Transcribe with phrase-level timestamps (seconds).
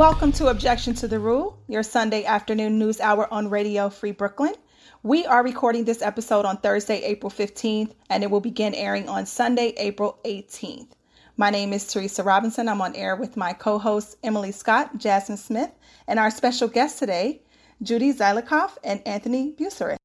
[0.00, 4.54] Welcome to Objection to the Rule, your Sunday afternoon news hour on Radio Free Brooklyn.
[5.02, 9.26] We are recording this episode on Thursday, April 15th, and it will begin airing on
[9.26, 10.92] Sunday, April 18th.
[11.36, 12.66] My name is Teresa Robinson.
[12.66, 15.70] I'm on air with my co hosts Emily Scott, Jasmine Smith,
[16.08, 17.42] and our special guest today,
[17.82, 19.98] Judy Zelikoff and Anthony Buissereth.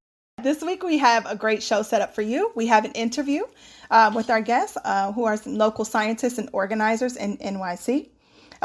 [0.44, 2.52] This week we have a great show set up for you.
[2.54, 3.44] We have an interview
[3.90, 8.10] uh, with our guests, uh, who are local scientists and organizers in NYC.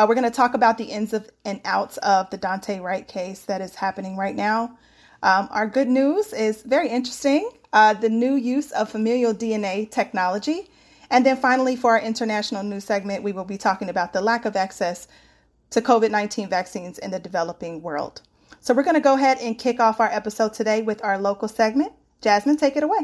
[0.01, 3.07] Uh, we're going to talk about the ins of, and outs of the Daunte Wright
[3.07, 4.79] case that is happening right now.
[5.23, 10.71] Um, our good news is very interesting uh, the new use of familial DNA technology.
[11.11, 14.47] And then finally, for our international news segment, we will be talking about the lack
[14.47, 15.07] of access
[15.69, 18.23] to COVID 19 vaccines in the developing world.
[18.61, 21.47] So we're going to go ahead and kick off our episode today with our local
[21.47, 21.93] segment.
[22.23, 23.01] Jasmine, take it away.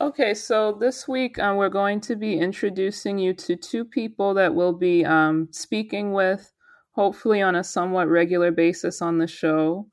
[0.00, 4.52] Okay, so this week um, we're going to be introducing you to two people that
[4.52, 6.52] we'll be um, speaking with,
[6.90, 9.86] hopefully on a somewhat regular basis on the show.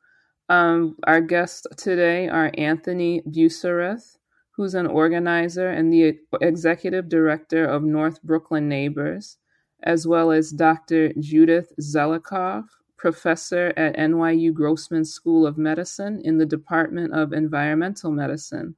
[0.49, 4.17] Um, our guests today are Anthony Buissereth,
[4.55, 9.37] who's an organizer and the executive director of North Brooklyn Neighbors,
[9.83, 11.13] as well as Dr.
[11.19, 12.63] Judith Zelikoff,
[12.97, 18.75] professor at NYU Grossman School of Medicine in the Department of Environmental Medicine.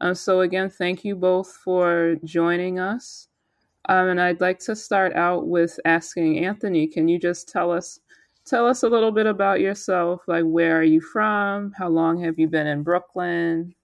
[0.00, 3.28] Um, so, again, thank you both for joining us.
[3.88, 8.00] Um, and I'd like to start out with asking Anthony, can you just tell us
[8.44, 10.22] tell us a little bit about yourself?
[10.26, 11.72] Like, where are you from?
[11.76, 13.74] How long have you been in Brooklyn?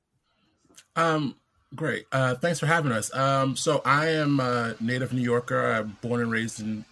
[0.97, 1.37] Um,
[1.75, 2.06] great.
[2.12, 3.14] Uh, thanks for having us.
[3.14, 5.72] Um, so I am a native New Yorker.
[5.72, 6.84] I'm born and raised in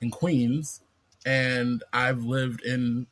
[0.00, 0.80] in Queens,
[1.26, 3.06] and I've lived in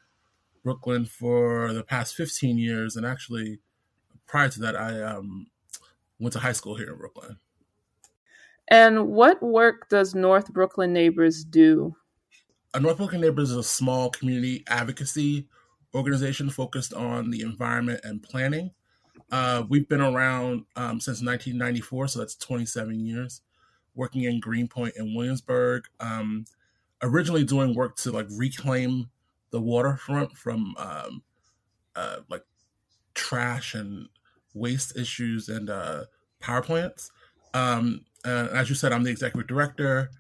[0.65, 2.97] Brooklyn for the past 15 years.
[2.97, 3.59] And actually,
[4.27, 5.49] prior to that, I um,
[6.19, 7.39] went to high school here in Brooklyn.
[8.71, 11.97] And what work does North Brooklyn Neighbors do?
[12.75, 15.49] Uh, North Brooklyn Neighbors is a small community advocacy
[15.95, 18.73] organization focused on the environment and planning.
[19.31, 23.43] Uh, we've been around um, since 1994, so that's 27 years,
[23.95, 25.85] working in Greenpoint and Williamsburg.
[26.01, 26.45] Um,
[27.03, 29.09] originally doing work to like reclaim
[29.51, 31.23] the waterfront from um,
[31.97, 32.45] uh, like
[33.15, 34.09] trash and
[34.55, 36.05] waste issues and uh,
[36.41, 37.11] power plants.
[37.55, 40.11] Um, and as you said, I'm the executive director.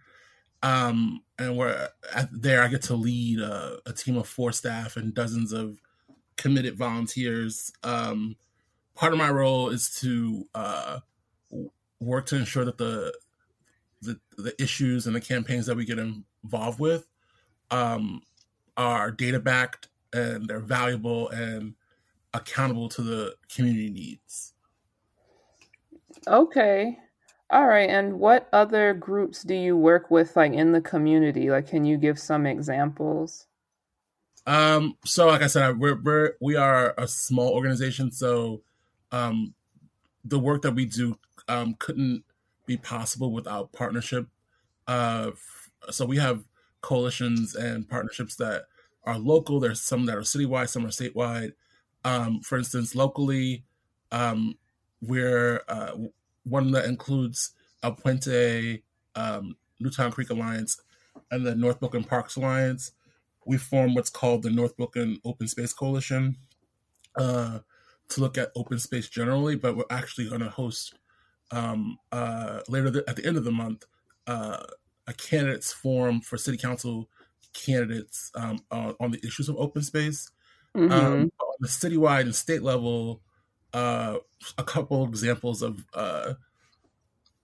[0.62, 2.62] Um, and we're at, there.
[2.62, 5.78] I get to lead a, a, team of four staff and dozens of
[6.36, 7.70] committed volunteers.
[7.84, 8.36] Um,
[8.96, 10.98] part of my role is to uh,
[12.00, 13.12] work to ensure that the,
[14.02, 17.06] the, the issues and the campaigns that we get involved with
[17.70, 18.22] um,
[18.76, 21.74] are data backed and they're valuable and
[22.34, 24.54] accountable to the community needs.
[26.26, 26.98] Okay.
[27.50, 27.88] All right.
[27.88, 31.50] And what other groups do you work with like in the community?
[31.50, 33.46] Like can you give some examples?
[34.46, 38.62] Um so like I said we're we're we are a small organization so
[39.12, 39.54] um
[40.24, 41.18] the work that we do
[41.48, 42.24] um couldn't
[42.66, 44.26] be possible without partnership.
[44.86, 45.30] Uh
[45.90, 46.44] so we have
[46.82, 48.64] coalitions and partnerships that
[49.04, 51.52] are local, there's some that are citywide, some are statewide.
[52.04, 53.64] Um, for instance, locally,
[54.12, 54.56] um,
[55.00, 55.92] we're uh,
[56.44, 58.82] one that includes El Puente,
[59.14, 60.80] um, Newtown Creek Alliance,
[61.30, 62.92] and the North Brooklyn Parks Alliance.
[63.46, 66.36] We form what's called the North Brooklyn Open Space Coalition
[67.16, 67.60] uh,
[68.08, 70.94] to look at open space generally, but we're actually going to host
[71.50, 73.86] um, uh, later the, at the end of the month
[74.26, 74.58] uh,
[75.06, 77.08] a candidates forum for city council
[77.54, 80.30] candidates um, on the issues of open space.
[80.76, 80.92] Mm-hmm.
[80.92, 83.22] Um, on the citywide and state level,
[83.72, 84.18] uh,
[84.56, 86.34] a couple examples of uh,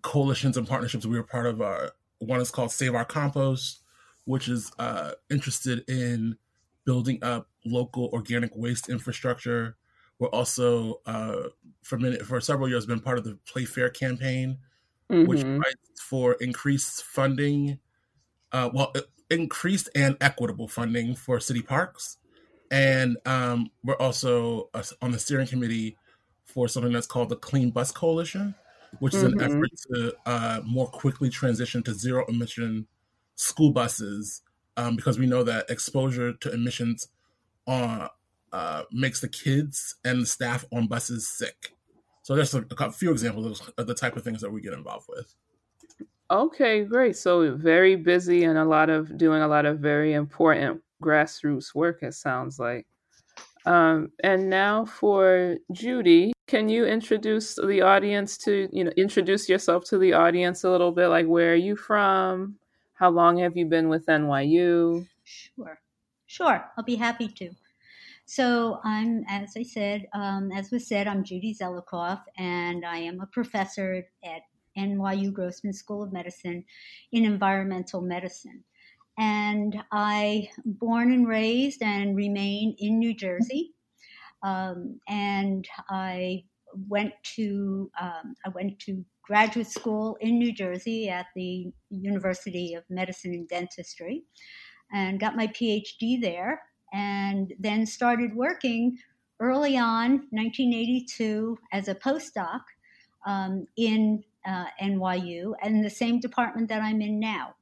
[0.03, 1.61] coalitions and partnerships we were part of.
[1.61, 3.81] Are, one is called Save Our Compost,
[4.25, 6.37] which is uh, interested in
[6.85, 9.77] building up local organic waste infrastructure.
[10.19, 11.49] We're also, uh,
[11.83, 14.59] for minute, for several years, been part of the Play Fair campaign,
[15.11, 15.27] mm-hmm.
[15.27, 17.79] which fights for increased funding,
[18.53, 18.93] uh, well,
[19.31, 22.19] increased and equitable funding for city parks.
[22.75, 25.97] And um, we're also uh, on the steering committee
[26.43, 28.53] for something that's called the Clean Bus Coalition,
[28.99, 29.39] which is mm-hmm.
[29.39, 32.89] an effort to uh, more quickly transition to zero emission
[33.37, 34.43] school buses
[34.77, 37.07] um, because we know that exposure to emissions
[37.69, 38.09] uh,
[38.53, 41.77] uh, makes the kids and the staff on buses sick.
[42.23, 45.07] So there's a, a few examples of the type of things that we get involved
[45.09, 45.33] with.
[46.29, 47.17] Okay, great.
[47.17, 52.03] So very busy and a lot of doing a lot of very important grassroots work.
[52.03, 52.87] It sounds like.
[53.67, 59.85] Um, and now for Judy, can you introduce the audience to, you know, introduce yourself
[59.87, 61.09] to the audience a little bit?
[61.09, 62.57] Like, where are you from?
[62.95, 65.07] How long have you been with NYU?
[65.25, 65.81] Sure.
[66.27, 66.65] Sure.
[66.77, 67.51] I'll be happy to.
[68.27, 73.21] So I'm, as I said, um, as was said, I'm Judy Zelikoff, and I am
[73.21, 74.43] a professor at
[74.77, 76.65] NYU Grossman School of Medicine
[77.13, 78.65] in environmental medicine.
[79.19, 83.75] And I born and raised and remain in New Jersey.
[84.43, 86.45] Um, and I
[86.89, 92.85] went to um, I went to graduate school in New Jersey at the University of
[92.91, 94.25] Medicine and Dentistry,
[94.93, 96.61] and got my PhD there.
[96.93, 98.99] And then started working
[99.41, 102.61] early on, 1982, as a postdoc
[103.27, 107.55] um, in uh, NYU and the same department that I'm in now.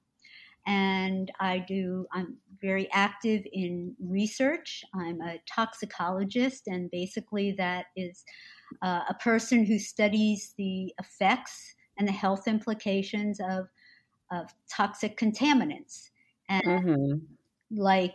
[0.66, 4.84] And I do, I'm very active in research.
[4.94, 8.24] I'm a toxicologist, and basically, that is
[8.82, 13.66] uh, a person who studies the effects and the health implications of,
[14.30, 16.10] of toxic contaminants.
[16.48, 17.14] And mm-hmm.
[17.76, 18.14] like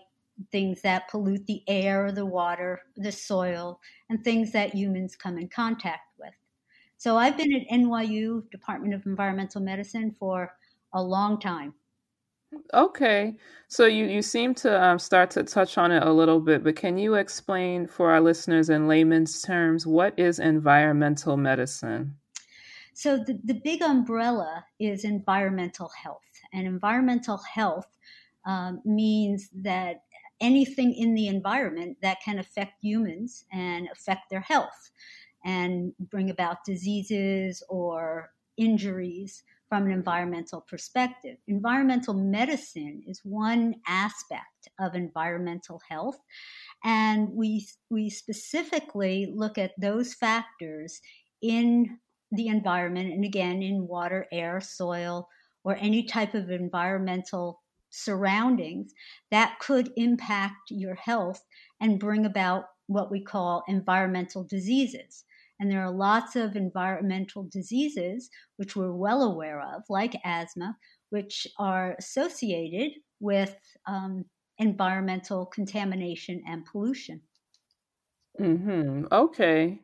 [0.52, 3.80] things that pollute the air, the water, the soil,
[4.10, 6.34] and things that humans come in contact with.
[6.98, 10.54] So I've been at NYU Department of Environmental Medicine for
[10.94, 11.74] a long time.
[12.74, 13.36] Okay,
[13.68, 16.76] so you you seem to um, start to touch on it a little bit, but
[16.76, 22.16] can you explain for our listeners in layman's terms what is environmental medicine?
[22.94, 27.98] So the, the big umbrella is environmental health, and environmental health
[28.46, 30.04] um, means that
[30.40, 34.92] anything in the environment that can affect humans and affect their health
[35.44, 41.38] and bring about diseases or injuries from an environmental perspective.
[41.48, 46.18] Environmental medicine is one aspect of environmental health.
[46.84, 51.02] And we, we specifically look at those factors
[51.42, 52.00] in
[52.32, 55.28] the environment, and again, in water, air, soil,
[55.64, 58.94] or any type of environmental surroundings
[59.32, 61.42] that could impact your health
[61.80, 65.24] and bring about what we call environmental diseases.
[65.60, 70.76] And there are lots of environmental diseases, which we're well aware of, like asthma,
[71.10, 73.56] which are associated with
[73.88, 74.26] um,
[74.60, 77.22] environmental contamination and pollution.
[78.38, 79.06] Hmm.
[79.12, 79.80] Okay.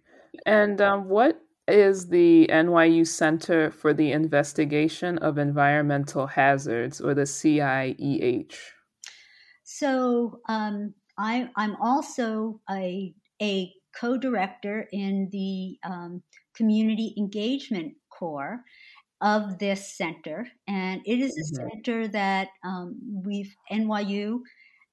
[0.45, 7.23] And um, what is the NYU Center for the Investigation of Environmental Hazards, or the
[7.23, 8.55] CIEH?
[9.63, 16.23] So um, I, I'm also a a co director in the um,
[16.55, 18.63] Community Engagement Core
[19.21, 20.47] of this center.
[20.67, 21.69] And it is a mm-hmm.
[21.69, 24.39] center that um, we've, NYU,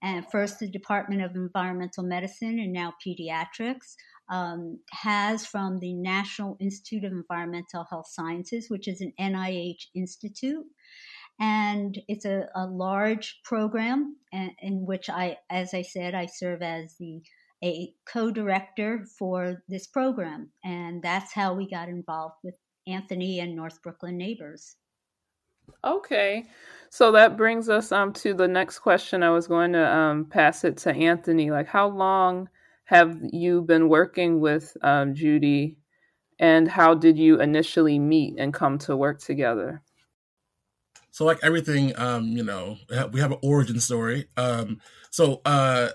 [0.02, 3.97] and first the Department of Environmental Medicine and now Pediatrics,
[4.31, 10.64] um, has from the National Institute of Environmental Health Sciences, which is an NIH institute.
[11.41, 16.62] And it's a, a large program in, in which I, as I said, I serve
[16.62, 17.23] as the
[17.62, 22.54] a co-director for this program, and that's how we got involved with
[22.86, 24.76] Anthony and North Brooklyn Neighbors.
[25.84, 26.44] Okay,
[26.88, 29.22] so that brings us um to the next question.
[29.22, 31.50] I was going to um pass it to Anthony.
[31.50, 32.48] Like, how long
[32.90, 35.76] have you been working with um, Judy,
[36.40, 39.80] and how did you initially meet and come to work together?
[41.12, 42.78] So, like everything, um, you know,
[43.12, 44.26] we have an origin story.
[44.37, 44.80] Um,
[45.11, 45.90] so, uh,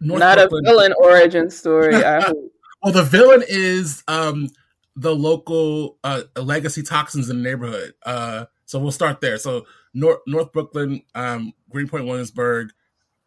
[0.00, 0.64] North Not Brooklyn.
[0.64, 1.92] a villain origin story.
[2.82, 4.48] well, the villain is um,
[4.94, 7.94] the local uh, legacy toxins in the neighborhood.
[8.04, 9.38] Uh, so we'll start there.
[9.38, 12.72] So North North Brooklyn, um, Greenpoint, Williamsburg,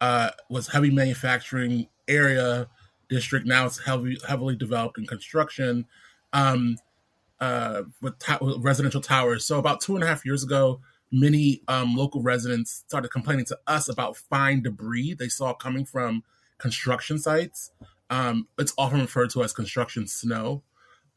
[0.02, 2.68] uh, was heavy manufacturing area
[3.10, 3.46] district.
[3.46, 5.88] Now it's heavily heavily developed in construction,
[6.34, 6.78] um,
[7.40, 9.46] uh, with, ta- with residential towers.
[9.46, 13.58] So about two and a half years ago, many um, local residents started complaining to
[13.68, 16.24] us about fine debris they saw coming from
[16.60, 17.72] construction sites.
[18.10, 20.64] Um, it's often referred to as construction snow.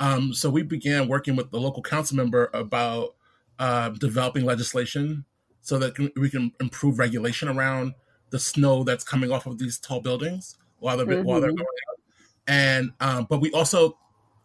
[0.01, 3.15] Um, so we began working with the local council member about
[3.59, 5.25] uh, developing legislation
[5.61, 7.95] so that we can improve regulation around
[8.31, 11.25] the snow that's coming off of these tall buildings while they're mm-hmm.
[11.25, 11.59] while they're mm-hmm.
[11.59, 12.01] going up.
[12.49, 13.97] And um, but we also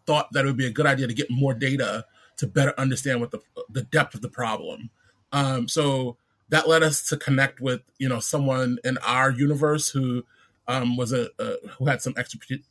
[0.06, 2.04] thought that it would be a good idea to get more data
[2.36, 3.40] to better understand what the
[3.70, 4.90] the depth of the problem.
[5.32, 6.16] Um, so
[6.50, 10.24] that led us to connect with you know someone in our universe who
[10.68, 12.14] um, was a, a, who had some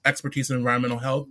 [0.05, 1.27] expertise in environmental health,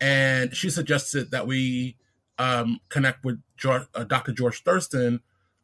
[0.00, 1.96] and she suggested that we
[2.38, 4.32] um, connect with George, uh, Dr.
[4.32, 5.20] George Thurston,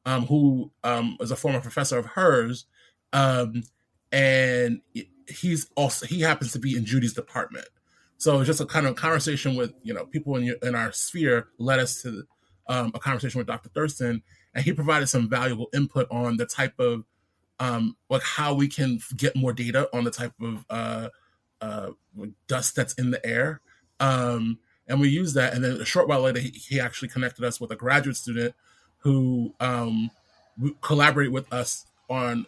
[0.06, 2.66] um, who um, is a former professor of hers,
[3.12, 3.62] um,
[4.12, 4.80] and
[5.26, 7.68] he's also he happens to be in Judy's department.
[8.18, 11.48] So just a kind of conversation with you know people in your, in our sphere
[11.58, 12.24] led us to
[12.68, 13.70] um, a conversation with Dr.
[13.70, 14.22] Thurston,
[14.54, 17.04] and he provided some valuable input on the type of
[17.58, 21.08] um, like how we can get more data on the type of uh,
[21.60, 21.90] uh,
[22.46, 23.60] dust that's in the air.
[24.00, 25.54] Um, and we use that.
[25.54, 28.54] And then a short while later, he, he actually connected us with a graduate student
[28.98, 30.10] who um,
[30.80, 32.46] collaborated with us on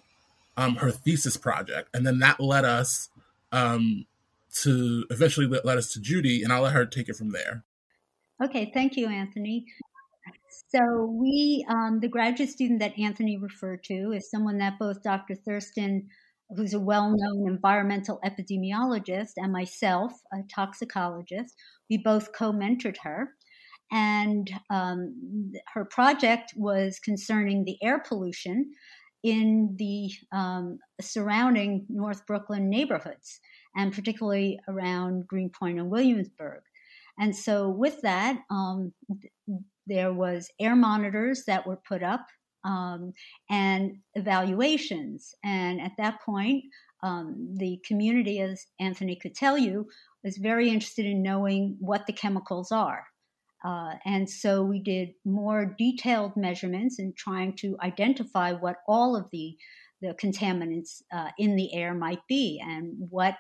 [0.57, 1.89] um, her thesis project.
[1.95, 3.09] And then that led us
[3.53, 4.07] um,
[4.63, 7.65] to eventually led us to Judy, and I'll let her take it from there.
[8.43, 9.67] Okay, thank you, Anthony.
[10.69, 15.35] So we, um, the graduate student that Anthony referred to, is someone that both Dr.
[15.35, 16.09] Thurston,
[16.51, 21.55] who's a well-known environmental epidemiologist, and myself, a toxicologist,
[21.91, 23.31] we both co-mentored her.
[23.93, 28.73] And um, her project was concerning the air pollution
[29.23, 33.41] in the um, surrounding North Brooklyn neighborhoods,
[33.77, 36.63] and particularly around Greenpoint and Williamsburg.
[37.19, 38.93] And so, with that, um,
[39.87, 42.27] there was air monitors that were put up
[42.65, 43.13] um,
[43.49, 45.35] and evaluations.
[45.45, 46.65] And at that point,
[47.03, 49.87] um, the community, as Anthony could tell you,
[50.25, 53.05] was very interested in knowing what the chemicals are.
[53.65, 59.27] Uh, and so we did more detailed measurements and trying to identify what all of
[59.33, 59.57] the
[60.03, 63.35] the contaminants uh, in the air might be and what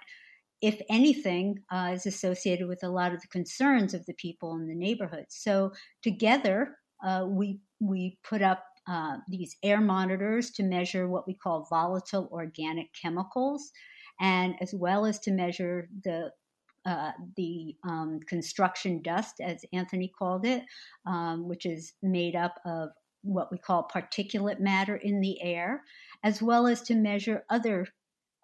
[0.66, 4.66] if anything, uh, is associated with a lot of the concerns of the people in
[4.66, 5.26] the neighborhood.
[5.28, 11.34] So together, uh, we we put up uh, these air monitors to measure what we
[11.34, 13.70] call volatile organic chemicals,
[14.20, 16.32] and as well as to measure the
[16.84, 20.62] uh, the um, construction dust, as Anthony called it,
[21.06, 22.88] um, which is made up of
[23.22, 25.82] what we call particulate matter in the air,
[26.24, 27.86] as well as to measure other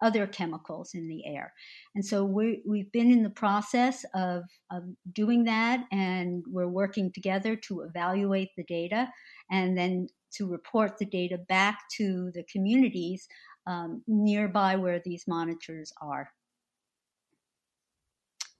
[0.03, 1.53] other chemicals in the air.
[1.95, 7.11] And so we, we've been in the process of, of doing that, and we're working
[7.11, 9.09] together to evaluate the data
[9.49, 13.27] and then to report the data back to the communities
[13.65, 16.29] um, nearby where these monitors are.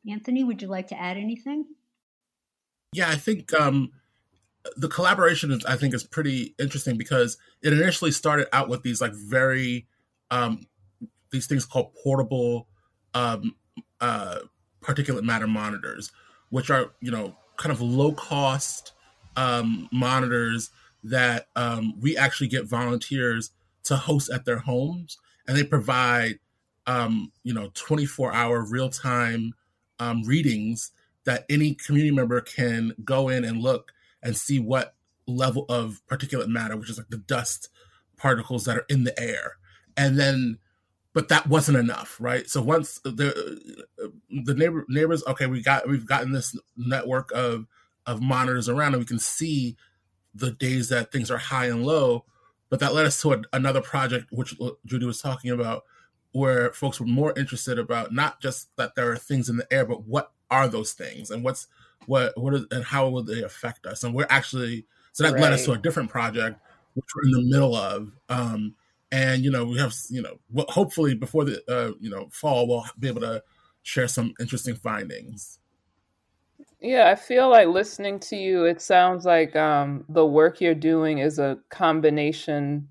[0.10, 1.66] Anthony, would you like to add anything?
[2.94, 3.92] Yeah, I think um,
[4.76, 9.02] the collaboration is, I think, is pretty interesting because it initially started out with these
[9.02, 9.88] like very
[10.32, 10.68] um,
[11.34, 12.68] these things called portable
[13.14, 13.56] um,
[14.00, 14.40] uh,
[14.82, 16.12] particulate matter monitors,
[16.50, 18.94] which are you know kind of low cost
[19.36, 20.70] um, monitors
[21.04, 23.52] that um, we actually get volunteers
[23.84, 26.40] to host at their homes, and they provide
[26.88, 29.54] um, you know 24 hour real time
[30.00, 30.92] um, readings
[31.26, 36.48] that any community member can go in and look and see what level of particulate
[36.48, 37.70] matter, which is like the dust
[38.18, 39.54] particles that are in the air,
[39.98, 40.60] and then
[41.14, 42.50] but that wasn't enough, right?
[42.50, 43.62] So once the
[44.46, 47.68] the neighbor neighbors, okay, we got we've gotten this network of
[48.06, 49.78] of monitors around, and we can see
[50.34, 52.26] the days that things are high and low.
[52.70, 54.56] But that led us to a, another project, which
[54.86, 55.84] Judy was talking about,
[56.32, 59.86] where folks were more interested about not just that there are things in the air,
[59.86, 61.68] but what are those things, and what's
[62.08, 64.04] what what is and how will they affect us?
[64.04, 65.42] And we're actually so that right.
[65.44, 66.60] led us to a different project,
[66.96, 68.12] which we're in the middle of.
[68.30, 68.74] Um,
[69.14, 72.84] and you know we have you know hopefully before the uh, you know fall we'll
[73.00, 73.42] be able to
[73.84, 75.60] share some interesting findings.
[76.82, 81.20] Yeah i feel like listening to you it sounds like um, the work you're doing
[81.20, 82.88] is a combination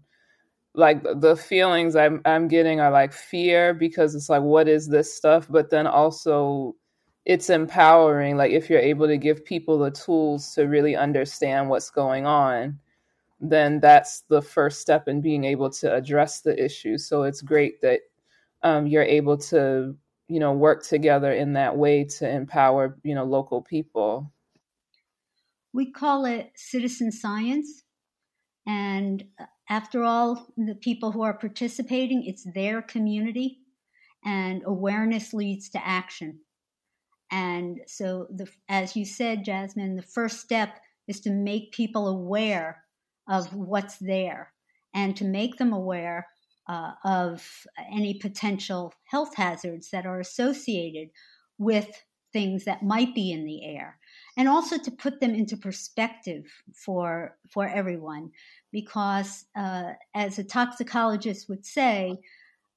[0.74, 5.14] like the feelings I'm, I'm getting are like fear because it's like what is this
[5.14, 5.46] stuff?
[5.48, 6.76] But then also
[7.24, 11.90] it's empowering like if you're able to give people the tools to really understand what's
[11.90, 12.78] going on
[13.42, 16.96] then that's the first step in being able to address the issue.
[16.96, 18.00] So it's great that
[18.62, 19.96] um, you're able to,
[20.28, 24.32] you know, work together in that way to empower, you know, local people.
[25.72, 27.82] We call it citizen science.
[28.64, 29.24] And
[29.68, 33.58] after all, the people who are participating, it's their community,
[34.24, 36.38] and awareness leads to action.
[37.32, 42.81] And so, the, as you said, Jasmine, the first step is to make people aware
[43.28, 44.52] of what's there
[44.94, 46.26] and to make them aware
[46.68, 51.08] uh, of any potential health hazards that are associated
[51.58, 51.88] with
[52.32, 53.98] things that might be in the air.
[54.36, 58.30] And also to put them into perspective for for everyone
[58.70, 62.16] because uh, as a toxicologist would say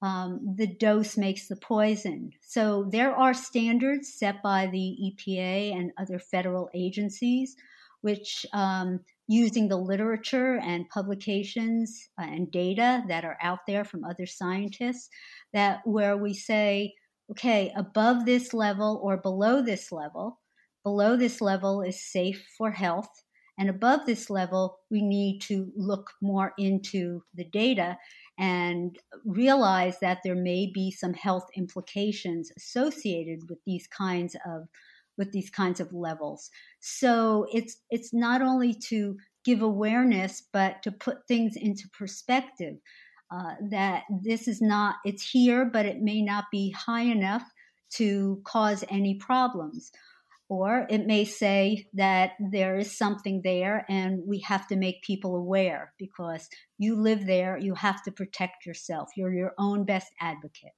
[0.01, 2.31] um, the dose makes the poison.
[2.41, 7.55] So there are standards set by the epa and other federal agencies
[8.01, 14.03] which um, using the literature and publications uh, and data that are out there from
[14.03, 15.09] other scientists
[15.53, 16.93] that where we say
[17.31, 20.39] okay above this level or below this level
[20.83, 23.09] below this level is safe for health
[23.57, 27.97] and above this level we need to look more into the data
[28.37, 34.67] and realize that there may be some health implications associated with these kinds of
[35.17, 36.49] with these kinds of levels.
[36.79, 42.75] So it's it's not only to give awareness, but to put things into perspective.
[43.31, 47.43] Uh, that this is not it's here, but it may not be high enough
[47.89, 49.91] to cause any problems.
[50.47, 55.35] Or it may say that there is something there and we have to make people
[55.35, 59.09] aware because you live there, you have to protect yourself.
[59.17, 60.73] You're your own best advocate.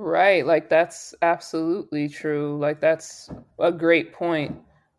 [0.00, 0.46] Right.
[0.46, 2.56] Like that's absolutely true.
[2.56, 4.56] Like that's a great point.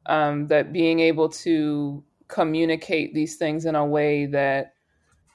[0.08, 4.74] Um, that being able to communicate these things in a way that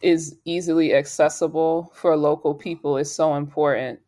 [0.03, 4.01] is easily accessible for local people is so important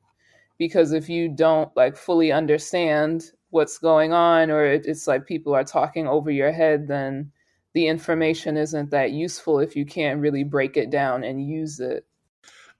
[0.59, 5.55] because if you don't like fully understand what's going on or it, it's like people
[5.55, 7.31] are talking over your head then
[7.73, 12.05] the information isn't that useful if you can't really break it down and use it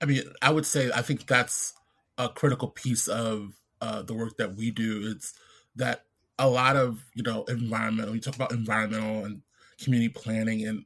[0.01, 1.73] i mean i would say i think that's
[2.17, 5.11] a critical piece of uh, the work that we do.
[5.11, 5.33] It's
[5.75, 6.05] that
[6.39, 8.13] a lot of you know environmental.
[8.13, 9.41] We talk about environmental and
[9.81, 10.85] community planning and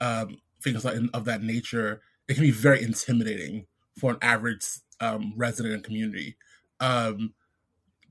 [0.00, 2.02] um, things like of that nature.
[2.28, 3.66] It can be very intimidating
[3.98, 4.66] for an average
[5.00, 6.36] um, resident and community.
[6.80, 7.34] Um,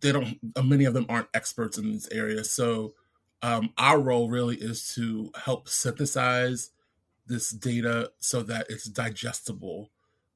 [0.01, 0.38] they don't.
[0.55, 2.93] Uh, many of them aren't experts in these areas, so
[3.41, 6.72] um, our role really is to help synthesize
[7.27, 9.91] this data so that it's digestible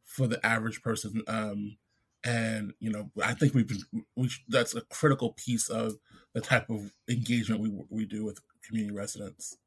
[0.06, 1.78] for the average person um,
[2.24, 5.96] and you know i think we've been we, that's a critical piece of
[6.34, 9.58] the type of engagement we we do with community residents.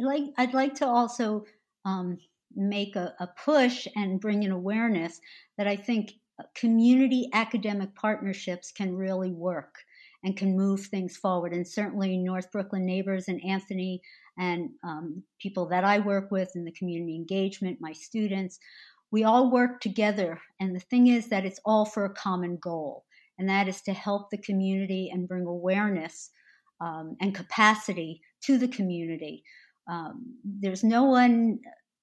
[0.00, 1.44] I'd like i'd like to also
[1.84, 2.18] um,
[2.54, 5.20] make a, a, push and bring in awareness
[5.56, 6.12] that i think
[6.54, 9.76] community academic partnerships can really work
[10.24, 11.52] and can move things forward.
[11.52, 14.02] And certainly north brooklyn neighbors and anthony
[14.38, 18.58] and um, people that i work with in the community engagement my students
[19.10, 20.40] we all work together.
[20.60, 23.04] And the thing is that it's all for a common goal,
[23.38, 26.30] and that is to help the community and bring awareness
[26.80, 29.42] um, and capacity to the community.
[29.90, 31.58] Um, there's no one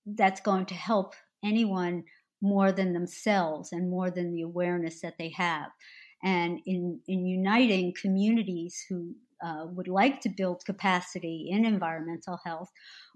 [0.06, 1.14] that's going to help
[1.44, 2.04] anyone
[2.42, 5.68] more than themselves and more than the awareness that they have.
[6.24, 12.70] And in, in uniting communities who uh, would like to build capacity in environmental health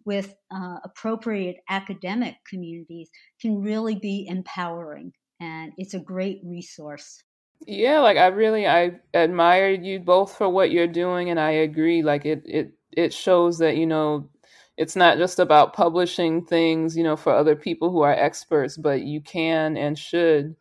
[0.06, 3.10] with uh, appropriate academic communities
[3.42, 7.24] can really be empowering and it's a great resource.
[7.66, 12.04] Yeah like i really i admire you both for what you're doing and i agree
[12.04, 14.30] like it it it shows that you know
[14.78, 19.02] it's not just about publishing things you know for other people who are experts but
[19.02, 20.56] you can and should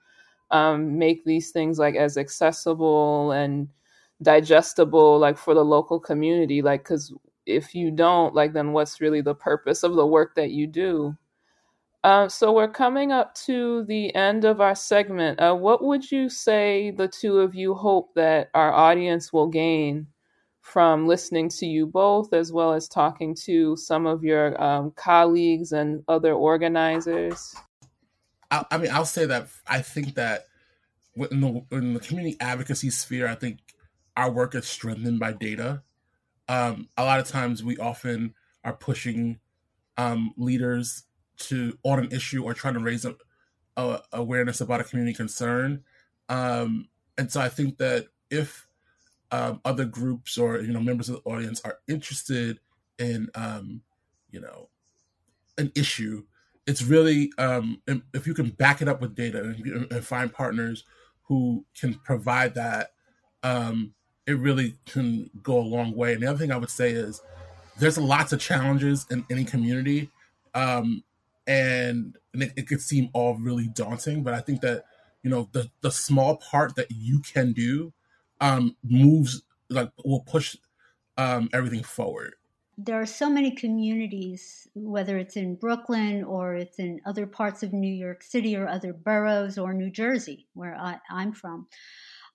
[0.51, 3.69] um, make these things like as accessible and
[4.23, 7.13] digestible like for the local community like because
[7.45, 11.17] if you don't like then what's really the purpose of the work that you do?
[12.05, 15.41] Uh, so we're coming up to the end of our segment.
[15.41, 20.07] Uh, what would you say the two of you hope that our audience will gain
[20.61, 25.73] from listening to you both as well as talking to some of your um, colleagues
[25.73, 27.55] and other organizers?
[28.51, 30.47] I, I mean i'll say that i think that
[31.31, 33.59] in the, in the community advocacy sphere i think
[34.17, 35.83] our work is strengthened by data.
[36.49, 39.39] Um, a lot of times we often are pushing
[39.97, 41.05] um, leaders
[41.39, 43.15] to on an issue or trying to raise a,
[43.77, 45.83] a awareness about a community concern.
[46.29, 48.67] Um, and so I think that if
[49.31, 52.61] um, other groups or you know members of the audience are interested
[52.99, 53.83] in um,
[54.31, 54.69] you know
[55.59, 56.25] an issue,
[56.67, 57.83] it's really um,
[58.15, 60.85] if you can back it up with data and, and find partners
[61.23, 62.91] who can provide that
[63.43, 63.93] um,
[64.27, 66.15] it really can go a long way.
[66.15, 67.23] And the other thing I would say is
[67.79, 70.11] there's lots of challenges in any community.
[70.55, 71.05] Um,
[71.47, 74.85] and, and it, it, could seem all really daunting, but I think that,
[75.23, 77.93] you know, the, the small part that you can do
[78.41, 80.57] um, moves, like, will push
[81.19, 82.35] um, everything forward.
[82.79, 87.73] There are so many communities, whether it's in Brooklyn or it's in other parts of
[87.73, 91.69] New York City or other boroughs or New Jersey, where I, I'm from,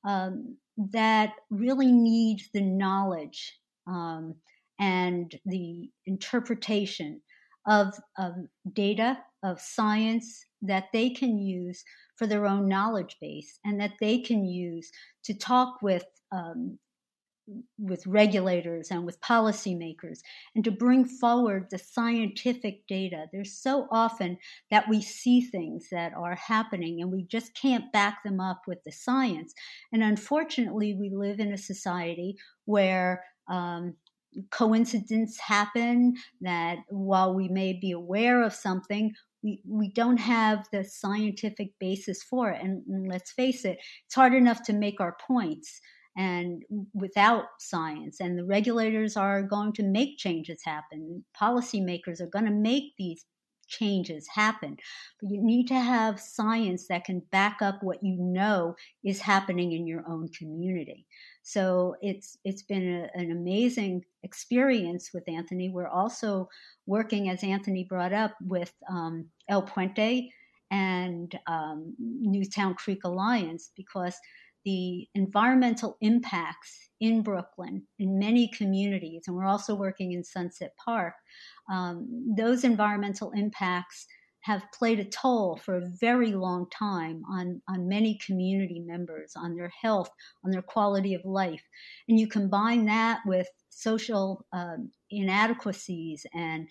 [0.03, 0.57] um,
[0.91, 4.35] that really need the knowledge um,
[4.79, 7.21] and the interpretation
[7.67, 8.33] of, of
[8.73, 11.83] data, of science that they can use
[12.15, 14.91] for their own knowledge base and that they can use
[15.23, 16.77] to talk with um,
[17.77, 20.19] with regulators and with policymakers
[20.55, 23.25] and to bring forward the scientific data.
[23.31, 24.37] There's so often
[24.69, 28.83] that we see things that are happening and we just can't back them up with
[28.83, 29.53] the science.
[29.91, 33.95] And unfortunately, we live in a society where um,
[34.49, 40.83] coincidence happen that while we may be aware of something, we, we don't have the
[40.83, 42.61] scientific basis for it.
[42.61, 45.81] And, and let's face it, it's hard enough to make our points
[46.17, 48.19] and without science.
[48.19, 51.23] And the regulators are going to make changes happen.
[51.39, 53.25] Policymakers are going to make these
[53.71, 54.77] changes happen.
[55.19, 59.71] But you need to have science that can back up what you know is happening
[59.71, 61.07] in your own community.
[61.41, 65.69] So it's it's been a, an amazing experience with Anthony.
[65.69, 66.49] We're also
[66.85, 70.29] working, as Anthony brought up, with um, El Puente
[70.69, 74.15] and um, Newtown Creek Alliance because
[74.65, 81.13] the environmental impacts in Brooklyn, in many communities, and we're also working in Sunset Park,
[81.71, 84.05] um, those environmental impacts
[84.41, 89.55] have played a toll for a very long time on, on many community members, on
[89.55, 90.09] their health,
[90.43, 91.61] on their quality of life.
[92.07, 96.67] And you combine that with social um, inadequacies and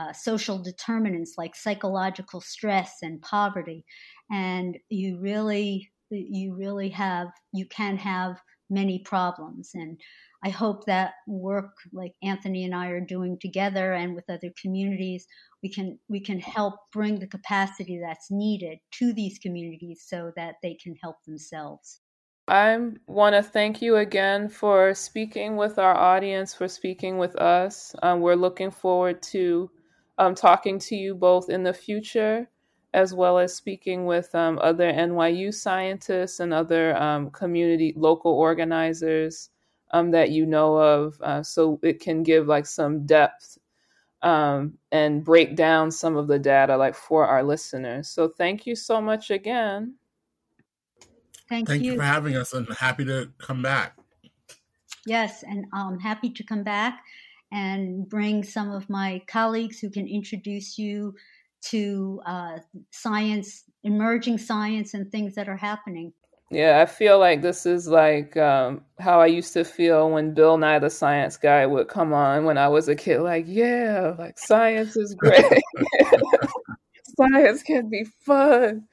[0.00, 3.84] uh, social determinants like psychological stress and poverty,
[4.30, 8.36] and you really you really have you can have
[8.68, 9.70] many problems.
[9.74, 9.98] And
[10.42, 15.26] i hope that work like anthony and i are doing together and with other communities
[15.62, 20.56] we can we can help bring the capacity that's needed to these communities so that
[20.62, 22.00] they can help themselves.
[22.48, 27.94] I want to thank you again for speaking with our audience, for speaking with us.
[28.02, 29.70] Um, we're looking forward to
[30.18, 32.48] um, talking to you both in the future
[32.92, 39.50] as well as speaking with um, other NYU scientists and other um, community local organizers
[39.92, 43.58] um, that you know of, uh, so it can give like some depth
[44.22, 48.08] um, and break down some of the data like for our listeners.
[48.08, 49.94] So thank you so much again.
[51.48, 51.92] Thank, Thank you.
[51.92, 53.96] you for having us, and happy to come back.
[55.04, 57.02] Yes, and I'm happy to come back
[57.50, 61.14] and bring some of my colleagues who can introduce you
[61.62, 62.58] to uh,
[62.90, 66.12] science, emerging science, and things that are happening.
[66.50, 70.58] Yeah, I feel like this is like um, how I used to feel when Bill
[70.58, 73.20] Nye the Science Guy would come on when I was a kid.
[73.20, 75.44] Like, yeah, like science is great.
[77.16, 78.88] science can be fun.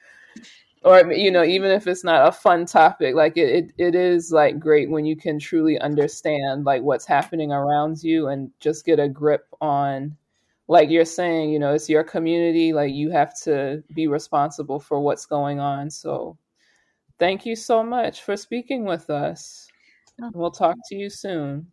[0.84, 4.32] Or you know, even if it's not a fun topic, like it, it, it is
[4.32, 9.00] like great when you can truly understand like what's happening around you and just get
[9.00, 10.16] a grip on
[10.68, 12.74] like you're saying, you know, it's your community.
[12.74, 15.90] Like you have to be responsible for what's going on.
[15.90, 16.38] So
[17.20, 19.68] thank you so much for speaking with us.
[20.22, 20.32] Oh.
[20.34, 21.68] We'll talk to you soon.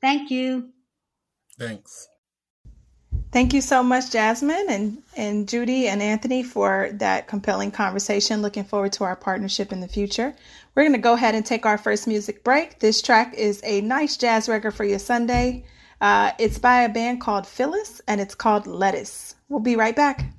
[0.00, 0.70] Thank you.
[1.58, 2.08] Thanks.
[3.32, 8.42] Thank you so much, Jasmine and, and Judy and Anthony, for that compelling conversation.
[8.42, 10.34] Looking forward to our partnership in the future.
[10.74, 12.80] We're going to go ahead and take our first music break.
[12.80, 15.64] This track is a nice jazz record for your Sunday.
[16.00, 19.34] Uh, it's by a band called Phyllis and it's called Lettuce.
[19.48, 20.32] We'll be right back.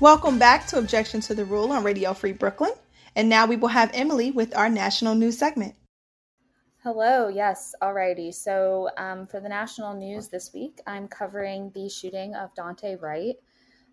[0.00, 2.70] Welcome back to Objection to the Rule on Radio Free Brooklyn.
[3.16, 5.74] And now we will have Emily with our national news segment.
[6.84, 8.32] Hello, yes, alrighty.
[8.32, 13.34] So um, for the national news this week, I'm covering the shooting of Daunte Wright.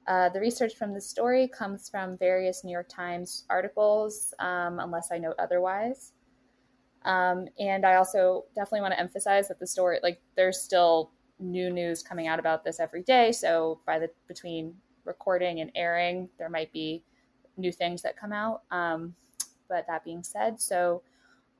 [0.05, 5.11] Uh, the research from the story comes from various New York Times articles, um, unless
[5.11, 6.11] I note otherwise.
[7.03, 11.71] Um, and I also definitely want to emphasize that the story, like, there's still new
[11.71, 13.31] news coming out about this every day.
[13.31, 17.03] So by the between recording and airing, there might be
[17.57, 18.63] new things that come out.
[18.71, 19.15] Um,
[19.69, 21.01] but that being said, so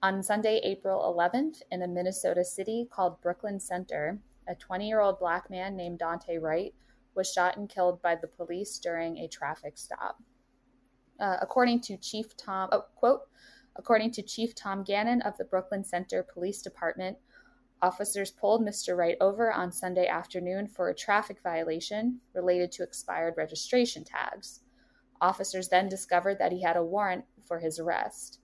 [0.03, 5.19] On Sunday, April 11th, in a Minnesota city called Brooklyn Center, a 20 year old
[5.19, 6.73] black man named Daunte Wright
[7.15, 10.21] was shot and killed by the police during a traffic stop.
[11.19, 13.21] Uh, according to Chief Tom, oh, quote,
[13.77, 17.17] according to Chief Tom Gannon of the Brooklyn Center Police Department,
[17.85, 18.97] officers pulled Mr.
[18.97, 24.61] Wright over on Sunday afternoon for a traffic violation related to expired registration tags.
[25.21, 28.39] Officers then discovered that he had a warrant for his arrest.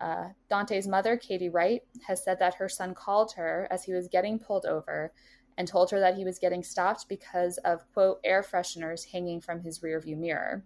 [0.00, 4.08] Uh, Daunte's mother, Katie Wright, has said that her son called her as he was
[4.08, 5.12] getting pulled over
[5.58, 9.60] and told her that he was getting stopped because of, quote, air fresheners hanging from
[9.60, 10.64] his rearview mirror.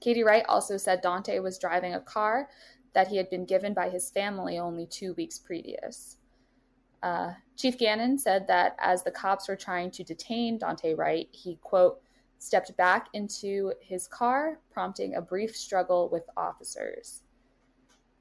[0.00, 2.50] Katie Wright also said Daunte was driving a car
[2.92, 6.18] that he had been given by his family only two weeks previous.
[7.02, 11.56] Uh, Chief Gannon said that as the cops were trying to detain Daunte Wright, he,
[11.62, 12.00] quote,
[12.38, 17.22] stepped back into his car, prompting a brief struggle with officers.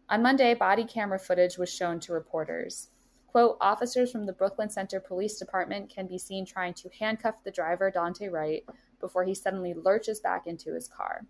[0.10, 2.90] On Monday, body camera footage was shown to reporters.
[3.28, 7.52] Quote, officers from the Brooklyn Center Police Department can be seen trying to handcuff the
[7.52, 8.64] driver, Daunte Wright,
[9.02, 11.26] before he suddenly lurches back into his car.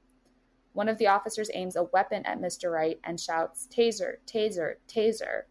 [0.73, 2.71] One of the officers aims a weapon at Mr.
[2.71, 5.43] Wright and shouts, Taser, taser, taser.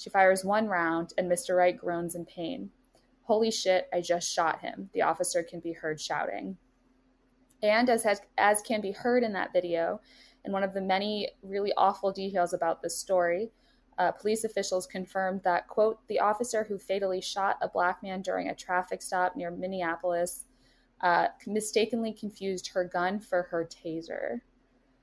[0.00, 1.54] She fires one round, and Mr.
[1.54, 2.70] Wright groans in pain.
[3.24, 6.56] Holy shit, I just shot him, the officer can be heard shouting.
[7.62, 10.00] And as, has, as can be heard in that video,
[10.42, 13.50] and one of the many really awful details about this story,
[13.98, 18.48] uh, police officials confirmed that, quote, the officer who fatally shot a black man during
[18.48, 20.46] a traffic stop near Minneapolis
[21.02, 24.40] uh, mistakenly confused her gun for her taser.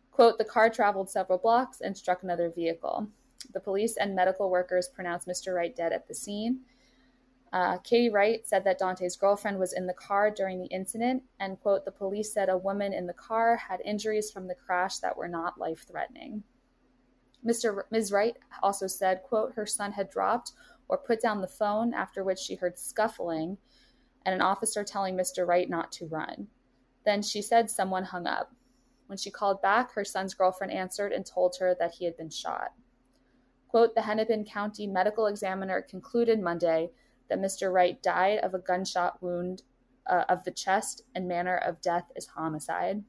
[0.10, 3.08] Quote, the car traveled several blocks and struck another vehicle.
[3.54, 5.56] The police and medical workers pronounced Mr.
[5.56, 6.62] Wright dead at the scene.
[7.54, 11.60] Uh, Katie Wright said that Daunte's girlfriend was in the car during the incident, and,
[11.60, 15.16] quote, the police said a woman in the car had injuries from the crash that
[15.16, 16.44] were not life threatening.
[17.46, 17.84] Mr.
[17.90, 18.12] Ms.
[18.12, 20.52] Wright also said, quote, her son had dropped
[20.90, 23.58] or put down the phone, after which she heard scuffling
[24.26, 25.48] and an officer telling Mr.
[25.48, 26.48] Wright not to run.
[27.06, 28.52] Then she said someone hung up.
[29.06, 32.30] When she called back, her son's girlfriend answered and told her that he had been
[32.30, 32.74] shot.
[33.68, 36.90] Quote, the Hennepin County medical examiner concluded Monday
[37.30, 37.72] that Mr.
[37.72, 39.64] Wright died of a gunshot wound
[40.10, 43.04] uh, of the chest and manner of death is homicide.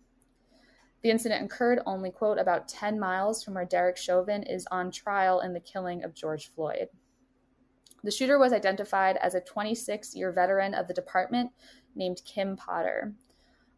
[1.03, 5.41] The incident occurred only, quote, about 10 miles from where Derek Chauvin is on trial
[5.41, 6.89] in the killing of George Floyd.
[8.03, 11.53] The shooter was identified as a 26 year veteran of the department
[11.95, 13.15] named Kim Potter.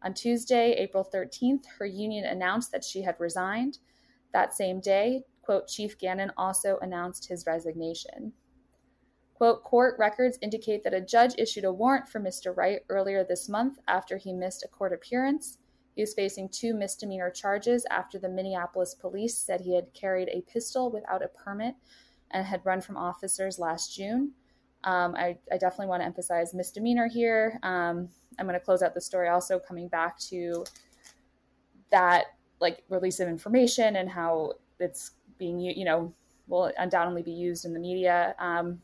[0.03, 3.77] On Tuesday, April 13th, her union announced that she had resigned.
[4.33, 8.31] That same day, quote, Chief Gannon also announced his resignation.
[9.33, 12.55] Quote, court records indicate that a judge issued a warrant for Mr.
[12.55, 15.57] Wright earlier this month after he missed a court appearance.
[15.93, 20.49] He is facing two misdemeanor charges after the Minneapolis police said he had carried a
[20.49, 21.75] pistol without a permit
[22.29, 24.31] and had run from officers last June.
[24.85, 27.59] Um, I, I, definitely want to emphasize misdemeanor here.
[27.61, 28.07] Um,
[28.39, 30.63] I'm going to close out the story also coming back to
[31.91, 32.27] that
[32.61, 35.11] like release of information and how it's
[35.41, 36.13] being, you know,
[36.47, 38.35] will undoubtedly be used in the media.
[38.37, 38.79] Um,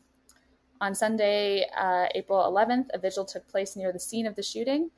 [0.80, 4.90] on Sunday, uh, April 11th, a vigil took place near the scene of the shooting.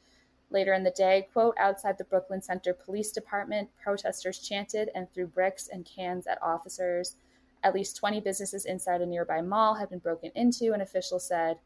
[0.51, 5.27] Later in the day, quote, outside the Brooklyn Center Police Department, protesters chanted and threw
[5.27, 7.17] bricks and cans at officers.
[7.63, 11.59] At least 20 businesses inside a nearby mall had been broken into, an official said.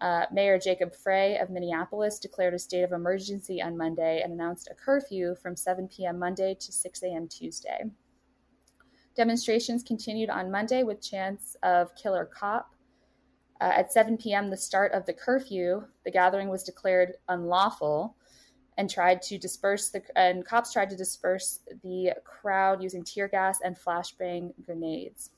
[0.00, 4.68] Uh, Mayor Jacob Frey of Minneapolis declared a state of emergency on Monday and announced
[4.70, 6.18] a curfew from 7 p.m.
[6.18, 7.28] Monday to 6 a.m.
[7.28, 7.90] Tuesday.
[9.14, 12.74] Demonstrations continued on Monday with chants of killer cop.
[13.60, 18.16] Uh, at 7 p.m., the start of the curfew, the gathering was declared unlawful
[18.78, 23.58] and tried to disperse the and cops tried to disperse the crowd using tear gas
[23.62, 25.30] and flashbang grenades.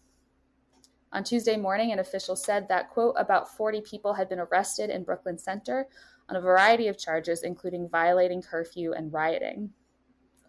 [1.13, 5.05] On Tuesday morning, an official said that quote about 40 people had been arrested in
[5.05, 5.87] Brooklyn Center
[6.29, 9.71] on a variety of charges, including violating curfew and rioting.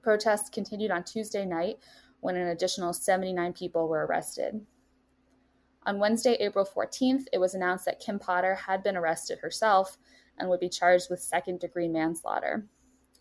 [0.01, 1.79] Protests continued on Tuesday night
[2.25, 4.59] when an additional 79 people were arrested.
[5.85, 9.99] On Wednesday, April 14th, it was announced that Kim Potter had been arrested herself
[10.39, 12.65] and would be charged with second degree manslaughter.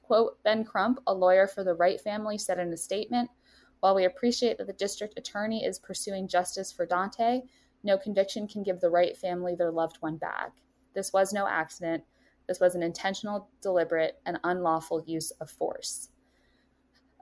[0.03, 3.29] Quote, ben Crump, a lawyer for the Wright family, said in a statement
[3.81, 7.43] While we appreciate that the district attorney is pursuing justice for Daunte,
[7.83, 10.53] no conviction can give the Wright family their loved one back.
[10.95, 12.05] This was no accident.
[12.49, 16.09] This was an intentional, deliberate, and unlawful use of force.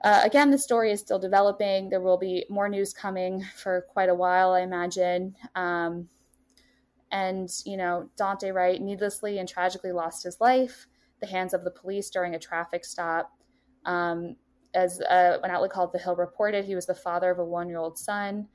[0.03, 1.89] Uh, again, the story is still developing.
[1.89, 5.35] There will be more news coming for quite a while, I imagine.
[5.55, 6.09] Um,
[7.11, 10.87] and, you know, Daunte Wright needlessly and tragically lost his life
[11.23, 13.31] the hands of the police during a traffic stop.
[13.85, 14.35] Um,
[14.73, 17.69] as uh, an outlet called The Hill reported, he was the father of a one
[17.69, 18.47] year old son.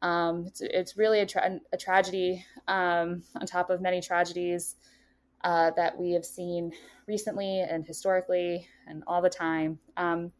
[0.00, 4.76] Um, it's, it's really a, tra- a tragedy um, on top of many tragedies
[5.42, 6.72] uh, that we have seen
[7.08, 9.78] recently and historically and all the time.
[9.96, 10.30] Um,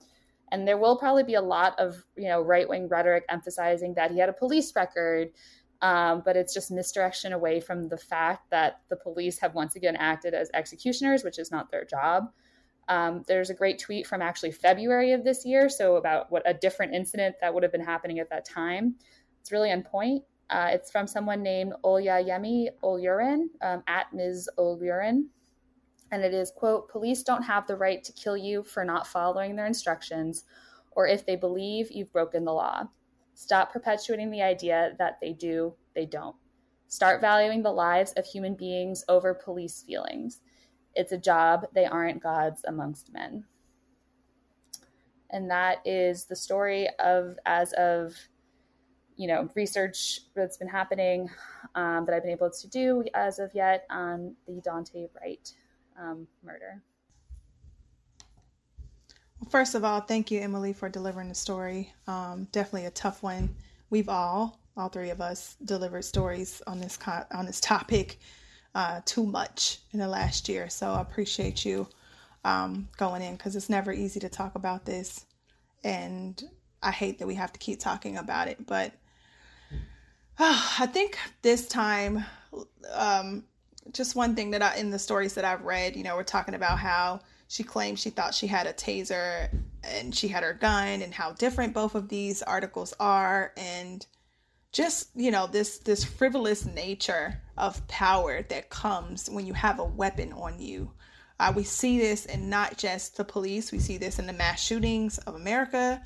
[0.53, 4.11] and there will probably be a lot of you know right wing rhetoric emphasizing that
[4.11, 5.31] he had a police record,
[5.83, 9.97] um, but it's just misdirection away from the fact that the police have once again
[9.97, 12.31] acted as executioners, which is not their job.
[12.89, 16.55] Um, there's a great tweet from actually February of this year, so about what a
[16.55, 18.95] different incident that would have been happening at that time.
[19.41, 20.25] It's really on point.
[20.51, 24.49] Uh, it's from someone named Olayemi Olurin, um, at Ms.
[24.59, 25.25] Olurin.
[26.11, 29.57] And it is, quote, police don't have the right to kill you for not following
[29.57, 30.45] their instructions
[30.93, 32.85] or if they believe you've broken the law.
[33.35, 36.35] Stop perpetuating the idea that they do, they don't.
[36.89, 40.41] Start valuing the lives of human beings over police feelings.
[40.95, 43.45] It's a job, they aren't gods amongst men.
[45.31, 48.15] And that is the story of, as of
[49.19, 51.29] you know research that's been happening
[51.75, 55.53] um, that I've been able to do as of yet on the Daunte Wright
[55.99, 56.83] um, murder.
[59.41, 61.93] Well, first of all, thank you, Emily, for delivering the story.
[62.07, 63.55] Um, definitely a tough one.
[63.91, 68.19] We've all, all three of us, delivered stories on this co- on this topic
[68.75, 70.69] uh, too much in the last year.
[70.69, 71.87] So I appreciate you
[72.45, 75.25] um, going in because it's never easy to talk about this,
[75.85, 76.43] and
[76.83, 78.93] I hate that we have to keep talking about it, but
[80.39, 82.25] Oh, I think this time,
[82.93, 83.45] um,
[83.93, 86.55] just one thing that I, in the stories that I've read, you know, we're talking
[86.55, 89.49] about how she claimed she thought she had a taser
[89.83, 94.07] and she had her gun and how different both of these articles are and
[94.71, 99.85] just you know this this frivolous nature of power that comes when you have a
[99.85, 100.91] weapon on you.
[101.41, 104.61] Uh, we see this in not just the police we see this in the mass
[104.61, 106.03] shootings of america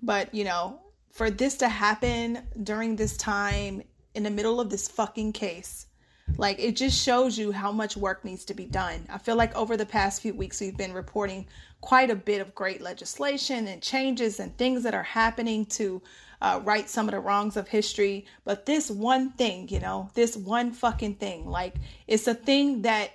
[0.00, 0.78] but you know
[1.10, 3.82] for this to happen during this time
[4.14, 5.87] in the middle of this fucking case
[6.36, 9.06] like it just shows you how much work needs to be done.
[9.08, 11.46] I feel like over the past few weeks we've been reporting
[11.80, 16.02] quite a bit of great legislation and changes and things that are happening to
[16.40, 18.26] uh, right some of the wrongs of history.
[18.44, 21.74] But this one thing, you know, this one fucking thing, like
[22.06, 23.10] it's a thing that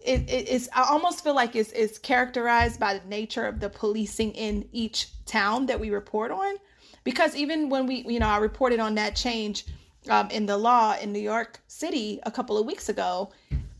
[0.00, 3.70] it, it, it's I almost feel like it's, it's characterized by the nature of the
[3.70, 6.56] policing in each town that we report on
[7.04, 9.64] because even when we you know I reported on that change
[10.08, 13.30] um, in the law in New York City a couple of weeks ago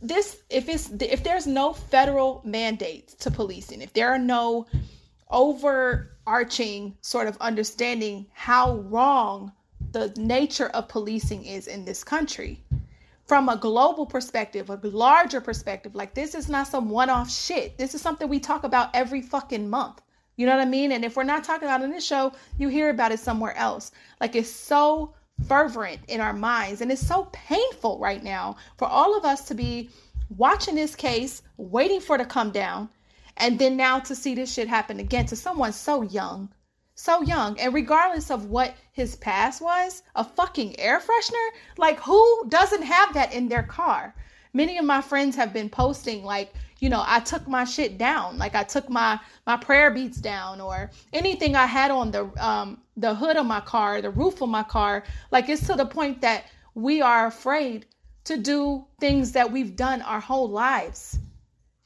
[0.03, 4.67] this if it's if there's no federal mandate to policing if there are no
[5.31, 9.53] overarching sort of understanding how wrong
[9.93, 12.63] the nature of policing is in this country
[13.27, 15.95] from a global perspective, a larger perspective.
[15.95, 17.79] Like this is not some one-off shit.
[17.79, 20.03] This is something we talk about every fucking month.
[20.37, 20.93] You know what I mean?
[20.93, 23.57] And if we're not talking about it in this show, you hear about it somewhere
[23.57, 23.93] else.
[24.21, 25.15] Like it's so
[25.49, 26.81] fervent in our minds.
[26.81, 29.91] And it's so painful right now for all of us to be
[30.37, 32.89] watching this case, waiting for it to come down,
[33.37, 36.49] and then now to see this shit happen again to someone so young,
[36.95, 37.59] so young.
[37.59, 41.49] And regardless of what his past was a fucking air freshener?
[41.77, 44.15] Like who doesn't have that in their car?
[44.53, 48.37] Many of my friends have been posting like you know i took my shit down
[48.37, 52.79] like i took my my prayer beats down or anything i had on the um
[52.99, 56.21] the hood of my car the roof of my car like it's to the point
[56.21, 56.45] that
[56.75, 57.87] we are afraid
[58.25, 61.19] to do things that we've done our whole lives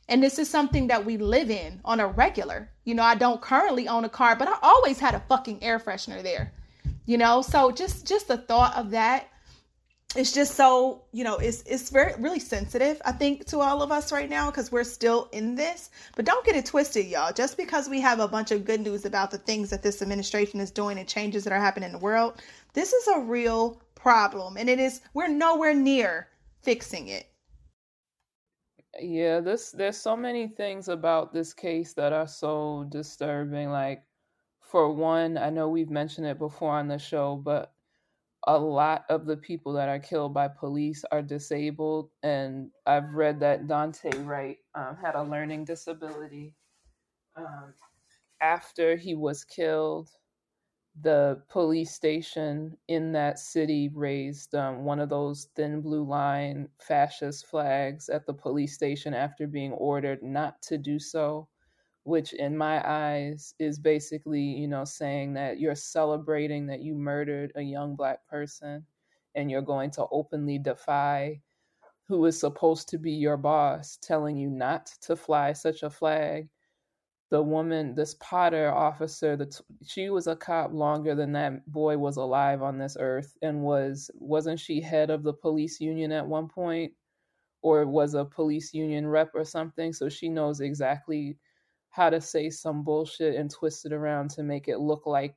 [0.09, 2.71] and this is something that we live in on a regular.
[2.85, 5.79] You know, I don't currently own a car, but I always had a fucking air
[5.79, 6.51] freshener there.
[7.05, 9.29] You know, so just just the thought of that
[10.17, 13.93] it's just so you know it's it's very really sensitive i think to all of
[13.93, 15.91] us right now because we're still in this.
[16.17, 17.33] But don't get it twisted y'all.
[17.33, 20.61] Just because we have a bunch of good news about the things that this administration
[20.61, 22.41] is doing and changes that are happening in the world
[22.79, 24.57] this is a real problem.
[24.57, 26.29] And it is we're nowhere near
[26.63, 27.27] fixing it.
[29.01, 33.71] Yeah, this there's so many things about this case that are so disturbing.
[33.71, 34.05] Like,
[34.61, 37.73] for one, I know we've mentioned it before on the show, but
[38.49, 43.39] a lot of the people that are killed by police are disabled, and I've read
[43.41, 46.55] that Daunte Wright um, had a learning disability.
[47.37, 47.75] Um,
[48.41, 50.09] after he was killed,
[51.03, 57.47] the police station in that city raised um, one of those thin blue line fascist
[57.47, 61.47] flags at the police station after being ordered not to do so
[62.09, 67.53] which in my eyes is basically you know saying that you're celebrating that you murdered
[67.57, 68.85] a young black person
[69.35, 71.39] and you're going to openly defy
[72.09, 76.49] who is supposed to be your boss telling you not to fly such a flag
[77.31, 82.17] the woman, this Potter officer, the she was a cop longer than that boy was
[82.17, 86.49] alive on this earth, and was wasn't she head of the police union at one
[86.49, 86.93] point,
[87.63, 89.93] or was a police union rep or something?
[89.93, 91.37] So she knows exactly
[91.99, 95.35] how to say some bullshit and twist it around to make it look like